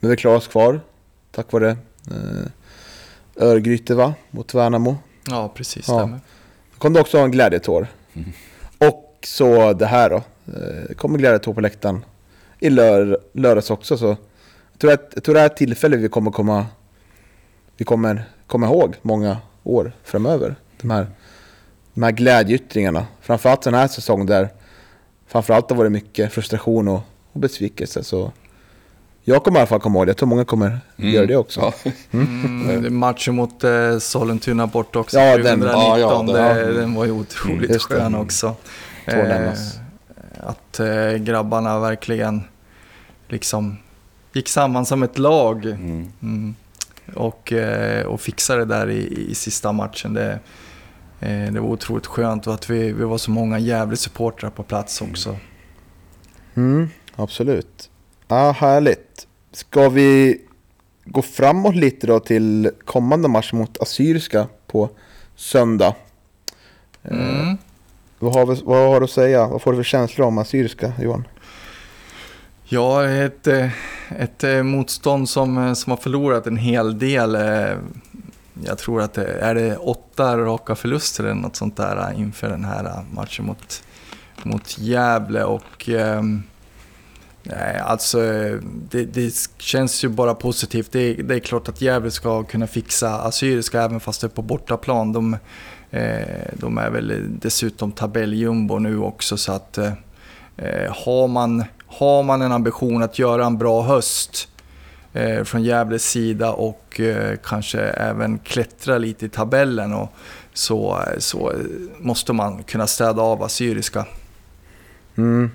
[0.00, 0.80] Men vi klarade oss kvar
[1.30, 1.70] tack vare
[2.10, 2.46] eh,
[3.36, 4.14] Örgryte va?
[4.30, 4.96] Mot Värnamo.
[5.30, 5.88] Ja, precis.
[5.88, 6.18] Ja.
[6.72, 7.86] Då kom det också en glädjetår.
[8.12, 8.32] Mm.
[8.78, 10.16] Och så det här då.
[10.46, 12.04] Eh, kommer glädjetår på läktaren
[12.60, 13.96] i lör, lördags också.
[13.96, 14.06] Så
[14.72, 16.66] jag, tror att, jag tror det här är ett tillfälle vi kommer komma
[17.76, 20.54] vi kommer komma ihåg många år framöver.
[20.80, 21.06] De här,
[21.94, 23.06] de här glädjeyttringarna.
[23.20, 24.48] Framförallt den här säsongen där
[25.26, 27.00] framförallt har varit mycket frustration och,
[27.32, 28.04] och besvikelse.
[28.04, 28.32] Så
[29.22, 30.10] jag kommer i alla fall komma ihåg det.
[30.10, 31.10] Jag tror många kommer mm.
[31.10, 31.60] göra det också.
[31.60, 31.92] Ja.
[32.10, 32.70] Mm.
[32.70, 32.98] Mm.
[32.98, 35.18] Matchen mot eh, Sollentuna bort också.
[35.18, 35.60] Ja, 2019.
[35.60, 38.54] Den, ja, ja, det, den var ju otroligt mm, skön också.
[39.04, 39.52] Eh,
[40.42, 42.42] att eh, grabbarna verkligen
[43.28, 43.76] liksom
[44.32, 45.64] gick samman som ett lag.
[45.64, 46.12] Mm.
[46.22, 46.54] Mm.
[47.14, 50.14] Och, eh, och fixade det där i, i sista matchen.
[50.14, 50.38] Det,
[51.20, 54.62] eh, det var otroligt skönt och att vi, vi var så många jävla supportrar på
[54.62, 55.36] plats också.
[56.54, 57.90] Mm, absolut.
[58.28, 59.26] Ja, härligt.
[59.52, 60.40] Ska vi
[61.04, 64.90] gå framåt lite då till kommande match mot Assyriska på
[65.36, 65.94] söndag?
[67.02, 67.58] Eh, mm.
[68.20, 69.46] Vad, har vi, vad har du att säga?
[69.46, 71.24] Vad får du för känslor om Assyriska, Johan?
[72.64, 73.70] Ja, ett, eh,
[74.18, 77.36] ett eh, motstånd som, eh, som har förlorat en hel del
[78.64, 82.64] jag tror att det är det åtta raka förluster eller något sånt där inför den
[82.64, 83.82] här matchen mot,
[84.42, 85.44] mot Gävle.
[85.44, 86.22] Och, eh,
[87.42, 88.18] nej, alltså,
[88.90, 90.92] det, det, känns ju bara positivt.
[90.92, 94.42] Det, det, är klart att Gävle ska kunna fixa Assyriska även fast det är på
[94.42, 95.12] bortaplan.
[95.12, 95.36] De,
[96.52, 99.92] de är väl dessutom tabelljumbo nu också så att eh,
[101.04, 104.48] har, man, har man en ambition att göra en bra höst
[105.12, 109.92] eh, från Gävles sida och eh, kanske även klättra lite i tabellen.
[109.92, 110.12] Och
[110.52, 111.52] så, så
[111.98, 114.06] måste man kunna städa av Assyriska.
[115.16, 115.50] Mm.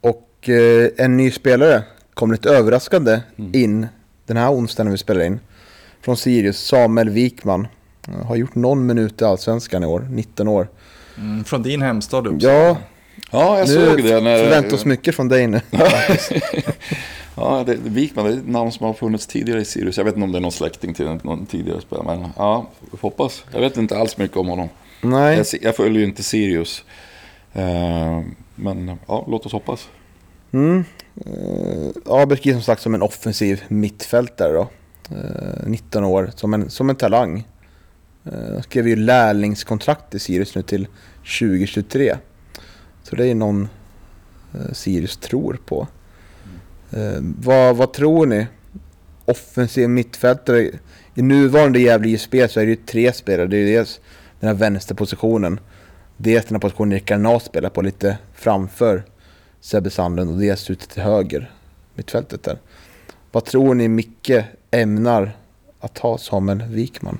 [0.00, 1.82] Och eh, en ny spelare
[2.14, 3.50] kom lite överraskande mm.
[3.54, 3.86] in
[4.26, 5.40] den här onsdagen när vi spelar in.
[6.00, 7.66] Från Sirius, Samuel Wikman.
[8.26, 10.68] Har gjort någon minut i Allsvenskan i år, 19 år.
[11.18, 12.54] Mm, från din hemstad Uppsala.
[12.54, 12.76] Ja,
[13.30, 14.20] ja jag nu såg det.
[14.20, 14.38] När...
[14.38, 15.60] förväntar oss mycket från dig nu.
[17.36, 19.96] Ja, det, Wikman det är ett namn som har funnits tidigare i Sirius.
[19.96, 22.18] Jag vet inte om det är någon släkting till någon tidigare spelare.
[22.18, 22.66] Men ja,
[23.00, 23.44] hoppas.
[23.52, 24.68] Jag vet inte alls mycket om honom.
[25.00, 25.36] Nej.
[25.36, 26.84] Jag, jag följer ju inte Sirius.
[27.56, 28.22] Uh,
[28.54, 29.88] men ja, låt oss hoppas.
[30.52, 30.84] Mm.
[31.26, 34.68] Uh, ja, beskrivs som sagt som en offensiv mittfältare då.
[35.12, 37.44] Uh, 19 år, som en, som en talang.
[38.32, 40.86] Uh, skrev ju lärlingskontrakt i Sirius nu till
[41.40, 42.16] 2023.
[43.02, 43.68] Så det är ju någon
[44.54, 45.88] eh, Sirius tror på.
[46.90, 48.46] Eh, vad, vad tror ni?
[49.24, 50.70] Offensiv mittfältare.
[51.14, 53.46] I nuvarande Gävle IF-spel så är det ju tre spelare.
[53.46, 54.00] Det är ju dels
[54.40, 55.60] den här vänsterpositionen.
[56.16, 59.04] Dels den här positionen Erik Nas spelar på lite framför
[59.60, 61.50] Sebbe Sandlund och dels ute till höger.
[61.94, 62.58] Mittfältet där.
[63.32, 65.36] Vad tror ni Micke ämnar
[65.80, 67.18] att ha Samuel Wikman?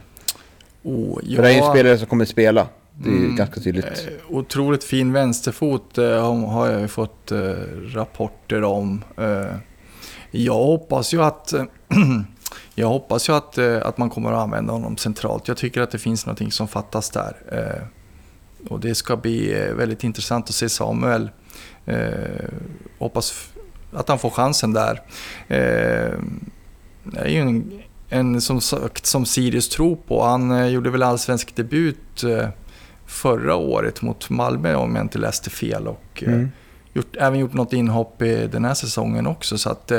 [0.84, 1.36] Oh, ja.
[1.36, 2.68] För det är ju en spelare som kommer att spela.
[2.96, 3.84] Det är mm, ganska tydligt.
[3.84, 7.38] Eh, otroligt fin vänsterfot eh, har jag ju fått eh,
[7.94, 9.04] rapporter om.
[10.30, 11.54] Jag hoppas ju att
[12.74, 15.48] jag hoppas ju att, att man kommer att använda honom centralt.
[15.48, 17.36] Jag tycker att det finns någonting som fattas där.
[18.68, 21.30] Och det ska bli väldigt intressant att se Samuel.
[22.98, 23.48] hoppas
[23.92, 25.02] att han får chansen där.
[27.02, 27.82] det är ju en,
[28.14, 30.22] en som sagt som Sirius tror på.
[30.22, 32.24] Han gjorde väl allsvensk debut
[33.06, 35.88] förra året mot Malmö om jag inte läste fel.
[35.88, 36.50] Och eh, mm.
[36.92, 39.58] gjort, även gjort något inhopp i den här säsongen också.
[39.58, 39.90] Så att,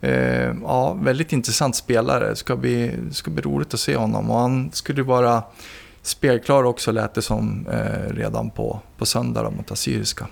[0.00, 2.28] eh, ja, väldigt intressant spelare.
[2.28, 4.30] Det ska bli, ska bli roligt att se honom.
[4.30, 5.42] Och han skulle vara
[6.02, 10.26] spelklar också lät det som eh, redan på, på söndag mot Assyriska.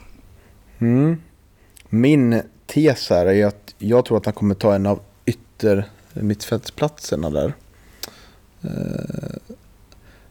[0.79, 1.17] Mm.
[1.89, 7.31] Min tes här är att jag tror att han kommer ta en av ytter mittfältsplatserna
[7.31, 7.53] där.
[8.63, 9.55] Eh,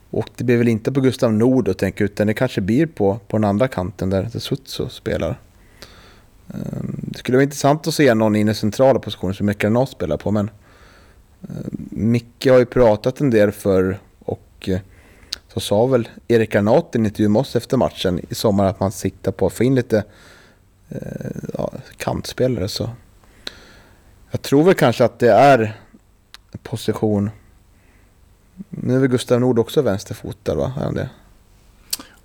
[0.10, 3.20] och det blir väl inte på Gustav Nord att tänka utan det kanske blir på,
[3.28, 5.40] på den andra kanten där Sutso spelar.
[6.50, 10.18] Eh, det skulle vara intressant att se någon i den centrala positionen som Mekranov spelar
[10.18, 10.50] på men
[11.42, 11.48] eh,
[11.90, 14.70] Micke har ju pratat en del för och
[15.48, 18.80] så sa väl Erik Granat i en intervju med oss efter matchen i sommar att
[18.80, 20.04] man siktar på att få in lite
[21.54, 22.68] ja, kantspelare.
[22.68, 22.90] Så
[24.32, 25.80] jag tror väl kanske att det är
[26.64, 27.30] position
[28.70, 30.74] nu är väl Gustav Nord också vänsterfotad va?
[30.78, 31.10] Är han det?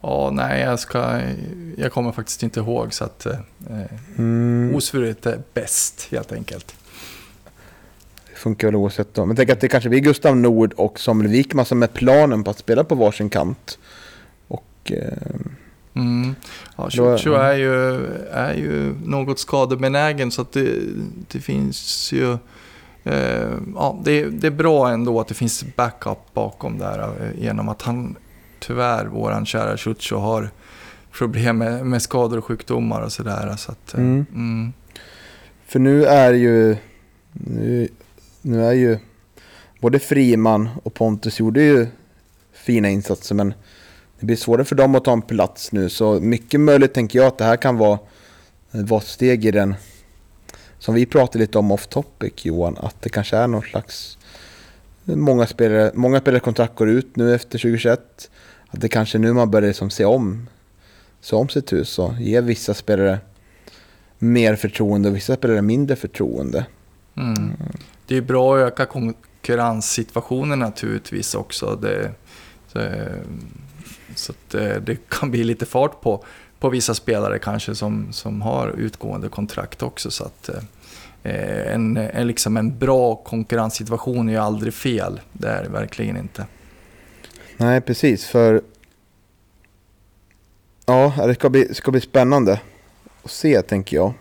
[0.00, 1.20] Ja, nej, jag, ska,
[1.76, 3.38] jag kommer faktiskt inte ihåg så att eh,
[4.18, 4.74] mm.
[4.74, 6.74] osvuret är bäst helt enkelt.
[8.30, 9.26] Det funkar väl oavsett då.
[9.26, 12.50] Men tänk att det kanske blir Gustav Nord och Samuel Wikman som är planen på
[12.50, 13.78] att spela på varsin kant.
[14.48, 14.92] Och...
[14.92, 15.12] Eh,
[15.96, 16.34] mm.
[16.76, 20.78] Ja, Ciuciu är, ju, är ju något skadebenägen så att det,
[21.28, 22.38] det finns ju
[23.06, 27.68] Eh, ja, det, det, är bra ändå att det finns backup bakom där eh, genom
[27.68, 28.16] att han
[28.58, 30.50] tyvärr, våran kära Ciuccio, har
[31.12, 33.56] problem med, med, skador och sjukdomar och sådär.
[33.56, 34.26] Så att, eh, mm.
[34.34, 34.72] Mm.
[35.66, 36.76] För nu är ju,
[37.32, 37.88] nu,
[38.42, 38.98] nu är ju
[39.80, 41.86] både Friman och Pontus gjorde ju
[42.52, 43.54] fina insatser men
[44.20, 47.28] det blir svårare för dem att ta en plats nu så mycket möjligt tänker jag
[47.28, 47.98] att det här kan vara,
[48.70, 49.74] vara ett steg i den
[50.78, 54.18] som vi pratade lite om off topic Johan, att det kanske är någon slags...
[55.04, 58.30] Många spelare, många spelare kontrakt går ut nu efter 2021.
[58.68, 60.48] Att det kanske är nu man börjar liksom se om,
[61.20, 63.18] se om sitt hus och ge vissa spelare
[64.18, 66.66] mer förtroende och vissa spelare mindre förtroende.
[67.16, 67.52] Mm.
[68.06, 71.78] Det är bra att öka konkurrenssituationen naturligtvis också.
[71.82, 72.10] Det,
[72.72, 73.12] det
[74.18, 76.24] så att eh, det, kan bli lite fart på,
[76.58, 80.10] på vissa spelare kanske som, som har utgående kontrakt också.
[80.10, 80.62] Så att, eh,
[81.22, 85.20] eh, en, en, liksom en bra konkurrenssituation är ju aldrig fel.
[85.32, 86.46] Det är det verkligen inte.
[87.56, 88.26] Nej, precis.
[88.26, 88.62] För
[90.86, 92.60] ja, det ska bli, ska bli spännande
[93.22, 94.12] att se, tänker jag.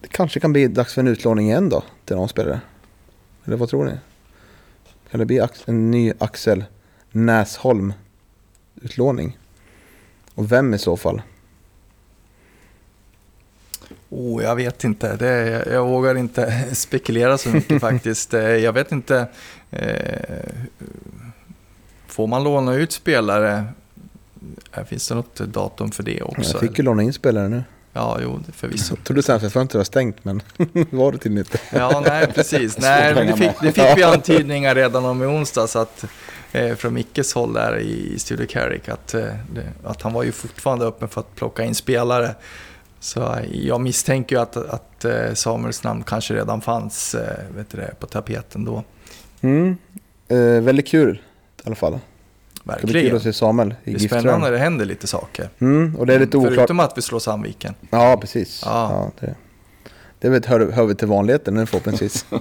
[0.00, 2.60] Det kanske kan bli dags för en utlåning igen då, till någon spelare.
[3.44, 3.92] Eller vad tror ni?
[5.10, 6.64] Kan det bli en ny Axel
[7.12, 7.92] Näsholm
[8.82, 9.38] utlåning?
[10.34, 11.22] Och vem i så fall?
[14.08, 15.16] Oh, jag vet inte.
[15.16, 18.34] Det, jag, jag vågar inte spekulera så mycket faktiskt.
[18.34, 19.28] Eh, Jag vet inte.
[19.70, 20.52] Eh,
[22.06, 23.64] får man låna ut spelare?
[24.72, 26.52] Eh, Finns det något datum för det också?
[26.52, 27.64] Jag fick ju låna in spelare nu.
[27.92, 28.94] Ja, jo, det förvisso.
[28.98, 30.42] Jag trodde transferfönstret var stängt men
[30.90, 31.58] var det tydligen inte.
[31.72, 32.78] Ja, nej, precis.
[32.78, 36.04] Nej, det, fick, det fick vi antydningar redan om i onsdags att,
[36.76, 39.24] från Mickes håll där i Studio Carrick att, eh,
[39.84, 42.34] att han var ju fortfarande öppen för att plocka in spelare.
[43.00, 47.70] Så eh, jag misstänker ju att, att eh, Samuels namn kanske redan fanns eh, vet
[47.70, 48.84] du det, på tapeten då.
[49.40, 49.76] Mm.
[50.28, 51.22] Eh, väldigt kul
[51.56, 51.92] i alla fall.
[51.92, 53.16] Det blir kul Verkligen.
[53.16, 55.48] att se Samuel i Det är spännande när det händer lite saker.
[55.58, 56.54] Mm, och det är lite oklart.
[56.54, 57.74] Förutom att vi slår Sandviken.
[57.90, 58.62] Ja, precis.
[58.64, 59.10] Ja.
[59.20, 59.26] Ja.
[59.26, 59.34] det,
[60.18, 62.26] det vet, väl hör, hör vi till vanligheten nu förhoppningsvis.
[62.32, 62.40] uh,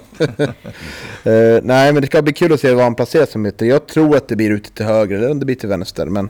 [1.63, 3.65] nej, men det ska bli kul att se var han placeras som ytter.
[3.65, 6.05] Jag tror att det blir ute till höger eller om det blir till vänster.
[6.05, 6.26] Men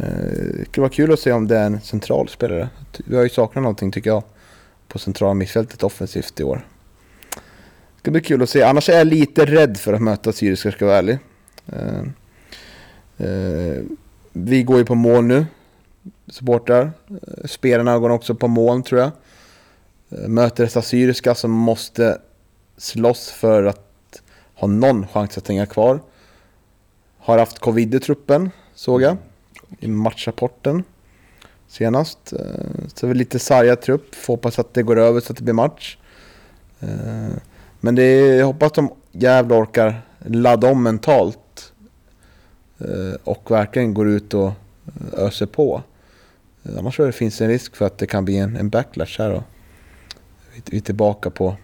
[0.00, 0.06] uh,
[0.58, 2.68] det skulle vara kul att se om det är en central spelare.
[3.04, 4.22] Vi har ju saknat någonting tycker jag
[4.88, 6.66] på centrala mittfältet offensivt i år.
[7.94, 8.62] Det ska bli kul att se.
[8.62, 11.18] Annars är jag lite rädd för att möta Syriska, ska jag vara ärlig.
[11.72, 12.02] Uh,
[13.26, 13.82] uh,
[14.32, 15.46] vi går ju på mål nu,
[16.28, 16.92] supportrar.
[17.44, 19.10] Spelarna går också på mål tror jag.
[20.08, 22.18] Möter dessa Syriska som måste
[22.76, 24.22] slåss för att
[24.54, 26.00] ha någon chans att hänga kvar.
[27.18, 29.16] Har haft covid i truppen, såg jag.
[29.80, 30.84] I matchrapporten
[31.68, 32.32] senast.
[32.32, 32.40] Eh,
[32.94, 34.14] Så det är lite sargad trupp.
[34.14, 35.96] Får hoppas att det går över så att det blir match.
[36.80, 37.36] Eh,
[37.80, 41.72] Men det är, jag hoppas de jävla orkar ladda om mentalt.
[42.78, 44.52] eh, Och verkligen går ut och
[45.16, 45.82] öser på.
[46.78, 49.18] Annars tror jag det finns en risk för att det kan bli en, en backlash
[49.18, 49.44] här då.
[50.64, 51.56] Vi, är tillbaka på,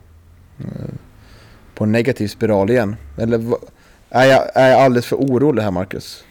[0.59, 0.95] eh,
[1.74, 2.97] på en negativ spiral igen.
[3.18, 3.55] Eller
[4.11, 6.24] är jag, är jag alldeles för orolig här Marcus?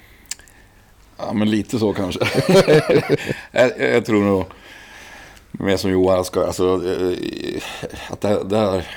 [1.17, 2.19] Ja, men lite så kanske.
[3.51, 4.45] jag, jag tror nog,
[5.51, 7.63] mer som Johan, ska, alltså, eh,
[8.09, 8.87] att det, det här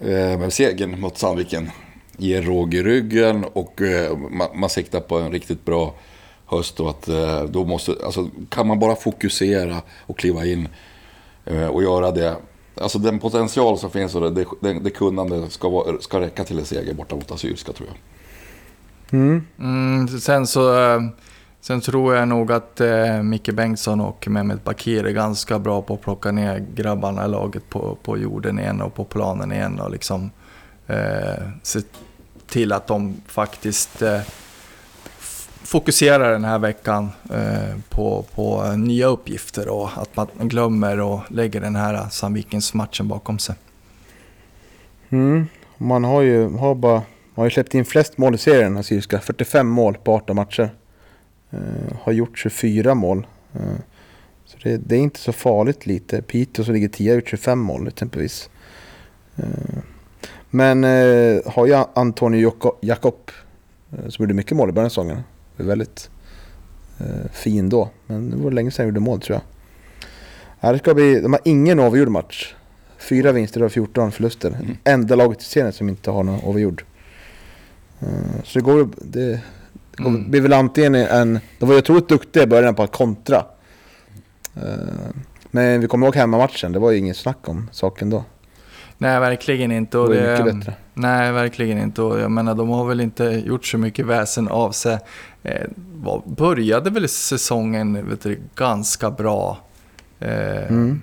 [0.00, 1.70] eh, med segern mot Sandviken
[2.16, 5.94] ger råg i ryggen och eh, man, man siktar på en riktigt bra
[6.46, 6.80] höst.
[6.80, 10.68] Och att, eh, då måste, alltså, kan man bara fokusera och kliva in
[11.70, 12.36] och göra det.
[12.74, 16.58] Alltså den potential som finns och det, det, det kunnande ska, vara, ska räcka till
[16.58, 17.98] en seger borta mot Assyriska tror jag.
[19.20, 19.46] Mm.
[19.58, 20.94] Mm, sen så...
[20.94, 21.00] eh,
[21.64, 25.94] Sen tror jag nog att eh, Micke Bengtsson och Mehmet Bakir är ganska bra på
[25.94, 29.90] att plocka ner grabbarna i laget på, på jorden igen och på planen igen och
[29.90, 30.30] liksom
[30.86, 31.80] eh, se
[32.46, 34.20] till att de faktiskt eh,
[35.72, 41.20] fokuserar den här veckan eh, på, på eh, nya uppgifter och att man glömmer och
[41.28, 43.54] lägger den här Sandvikens matchen bakom sig.
[45.10, 45.46] Mm.
[45.78, 47.04] Man har ju, har bara, man
[47.34, 49.20] har ju släppt in flest mål i serien, Assyriska.
[49.20, 50.70] 45 mål på 18 matcher.
[51.50, 53.26] Eh, har gjort 24 mål.
[53.54, 53.76] Eh,
[54.44, 56.22] så det, det är inte så farligt lite.
[56.22, 58.50] Piteå som ligger 10 har gjort 25 mål exempelvis.
[59.36, 59.78] Eh,
[60.50, 63.30] men eh, har ju Antonio Jakob
[64.08, 65.22] som gjorde mycket mål i början av säsongen.
[65.62, 66.10] Det väldigt
[67.00, 67.90] eh, fin då.
[68.06, 69.42] Men det var länge sedan jag gjorde mål tror jag.
[70.60, 72.54] Ja, det ska bli, de har ingen avgjord match.
[72.98, 74.48] Fyra vinster och 14 förluster.
[74.48, 74.76] Mm.
[74.84, 76.84] Enda laget i serien som inte har någon avgjord.
[78.00, 78.08] Eh,
[78.44, 78.90] Så det går det,
[79.20, 79.40] det
[79.98, 80.30] Mm.
[80.30, 81.40] blir väl antingen en...
[81.58, 83.44] De var ju otroligt duktiga i början på att kontra.
[84.56, 84.62] Eh,
[85.50, 88.24] Men vi kommer ihåg hemmamatchen, det var ju ingen snack om saken då.
[88.98, 89.96] Nej, verkligen inte.
[89.96, 90.74] Det Och ju det, mycket bättre.
[90.94, 92.02] Nej, verkligen inte.
[92.02, 94.98] Och jag menar, de har väl inte gjort så mycket väsen av sig.
[95.42, 99.58] Eh, var, började väl säsongen vet du, ganska bra.
[100.20, 101.02] Eh, Mm.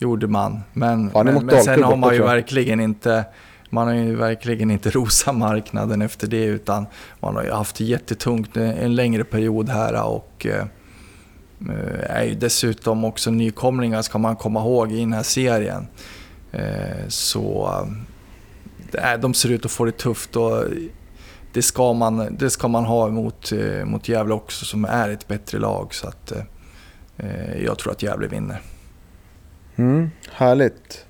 [0.00, 0.60] Gjorde man.
[0.72, 3.24] Men, Ja, men, men sen har man ju verkligen inte
[3.70, 6.86] man har ju verkligen inte rosat marknaden efter det utan
[7.20, 10.64] man har ju haft jättetungt en, längre period här och eh,
[12.02, 15.86] är ju dessutom också nykomlingar ska man komma ihåg i den här serien.
[16.52, 17.70] Eh, så
[18.92, 20.64] eh, de ser ut att få det tufft och
[21.58, 25.28] det ska man, det ska man ha mot, eh, mot Gävle också som är ett
[25.28, 25.94] bättre lag.
[25.94, 26.32] Så att,
[27.16, 28.60] eh, jag tror att Gävle vinner.
[29.76, 31.04] Mm, härligt.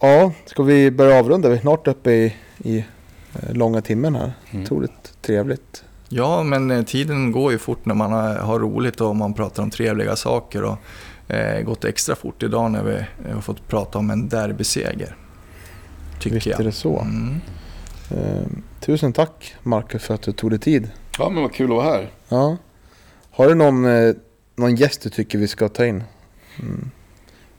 [0.00, 1.48] Ja, ska vi börja avrunda?
[1.48, 4.32] Vi är snart uppe i, i eh, långa timmen här.
[4.50, 4.64] Mm.
[4.64, 5.84] Otroligt trevligt.
[6.08, 9.70] Ja, men eh, tiden går ju fort när man har, roligt och man pratar om
[9.70, 10.62] trevliga saker.
[10.62, 10.78] Och,
[11.32, 15.16] eh, gått extra fort idag när vi eh, har fått prata om en derbyseger.
[16.20, 17.00] Tycker Visst är det så.
[17.00, 17.40] Mm.
[18.84, 20.90] Tusen tack Marcus för att du tog dig tid.
[21.18, 22.10] Ja, men vad kul att vara här.
[22.28, 22.56] Ja.
[23.30, 24.14] Har du någon, eh,
[24.56, 26.04] någon gäst du tycker vi ska ta in?
[26.60, 26.90] Mm.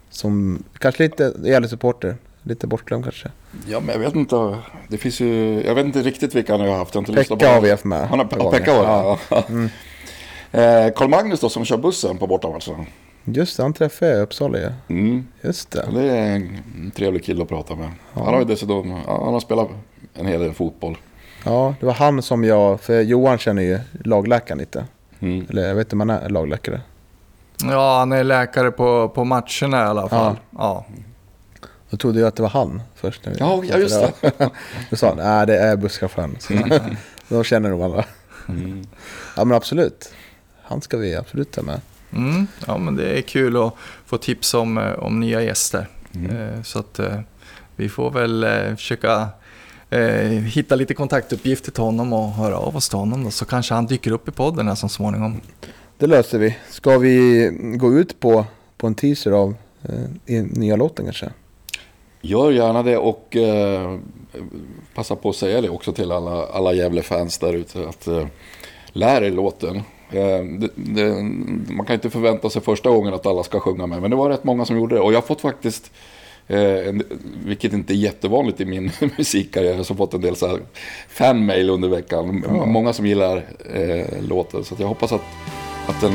[0.09, 2.17] Som kanske lite gäller supporter.
[2.43, 3.31] Lite bortglömd kanske.
[3.67, 4.57] Ja, men jag vet inte.
[4.87, 6.95] Det finns ju, jag vet inte riktigt vilka han har haft.
[6.95, 8.07] Jag har inte Pekka har vi haft med.
[8.07, 8.51] Han har, ja.
[8.51, 9.19] Pekka har Ja.
[9.29, 9.43] ja.
[10.51, 12.85] Eh, Karl Magnus då som kör bussen på bortamatchen.
[13.23, 14.69] Just det, han träffade jag i Uppsala ju.
[14.87, 15.27] Mm.
[15.41, 15.89] Just det.
[15.93, 17.91] Det är en trevlig kille att prata med.
[18.13, 19.69] Han har ju dessutom ja, han har spelat
[20.13, 20.97] en hel del fotboll.
[21.45, 24.85] Ja, det var han som jag, för Johan känner ju lagläkaren lite.
[25.19, 25.45] Mm.
[25.49, 26.81] Eller jag vet inte om han är lagläkare.
[27.63, 30.35] Ja, han är läkare på, på matcherna i alla fall.
[30.57, 30.85] Ja.
[31.89, 33.25] Då trodde jag att det var han först.
[33.25, 34.31] när vi- Ja, ja, just det.
[34.89, 36.35] Då sa han, nej det är busschauffören.
[36.39, 36.53] Så
[37.27, 38.05] Då känner de varandra.
[38.49, 38.83] Mm.
[39.37, 40.13] Ja men absolut.
[40.63, 41.81] Han ska vi absolut ta med.
[42.13, 43.73] Mm, ja, men det är kul att
[44.05, 45.87] få tips om, eh, om nya gäster.
[46.13, 47.19] Eh, Så att eh,
[47.75, 49.27] vi får väl försöka
[49.89, 53.73] eh, hitta lite kontaktuppgifter till honom och höra av oss till honom då, så kanske
[53.73, 55.41] han dyker upp i podden här så småningom.
[55.97, 56.57] Det löser vi.
[56.69, 58.45] Ska vi gå ut på,
[58.77, 59.55] på en teaser av
[60.25, 61.29] eh, nya låten kanske?
[62.21, 63.97] Gör gärna det och eh,
[64.95, 67.87] passa på att säga det också till alla, alla Gävle-fans där ute.
[67.87, 68.27] Att eh,
[68.87, 69.75] lär er låten.
[70.11, 71.13] Eh, det, det,
[71.69, 74.01] man kan inte förvänta sig första gången att alla ska sjunga med.
[74.01, 75.01] Men det var rätt många som gjorde det.
[75.01, 75.91] Och jag har fått faktiskt,
[76.47, 76.93] eh,
[77.45, 80.59] vilket inte är jättevanligt i min musikkarriär, jag har fått en del så här
[81.09, 82.43] fanmail under veckan.
[82.49, 83.37] M- Många som gillar
[83.73, 84.63] eh, låten.
[84.63, 85.21] Så att jag hoppas att,
[85.87, 86.13] att den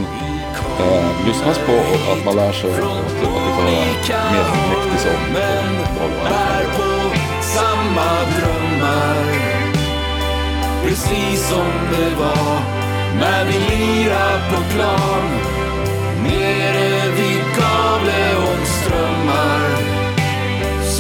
[0.81, 2.71] eh, lyssnas på och att man lär sig.
[2.71, 5.35] Att, att vi får höra mer mäktig sång.
[5.35, 9.17] bär på samma drömmar
[10.85, 12.61] Precis som det var
[13.21, 15.60] när vi lirade på plan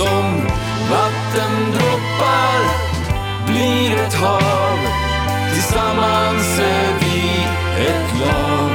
[0.00, 0.46] som
[0.90, 2.60] vattendroppar
[3.46, 4.78] blir ett hav.
[5.54, 7.20] Tillsammans är vi
[7.86, 8.70] ett lag.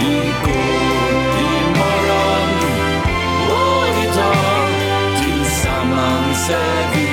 [0.00, 2.52] Igår, imorgon
[3.50, 4.68] och idag.
[5.22, 7.09] Tillsammans är vi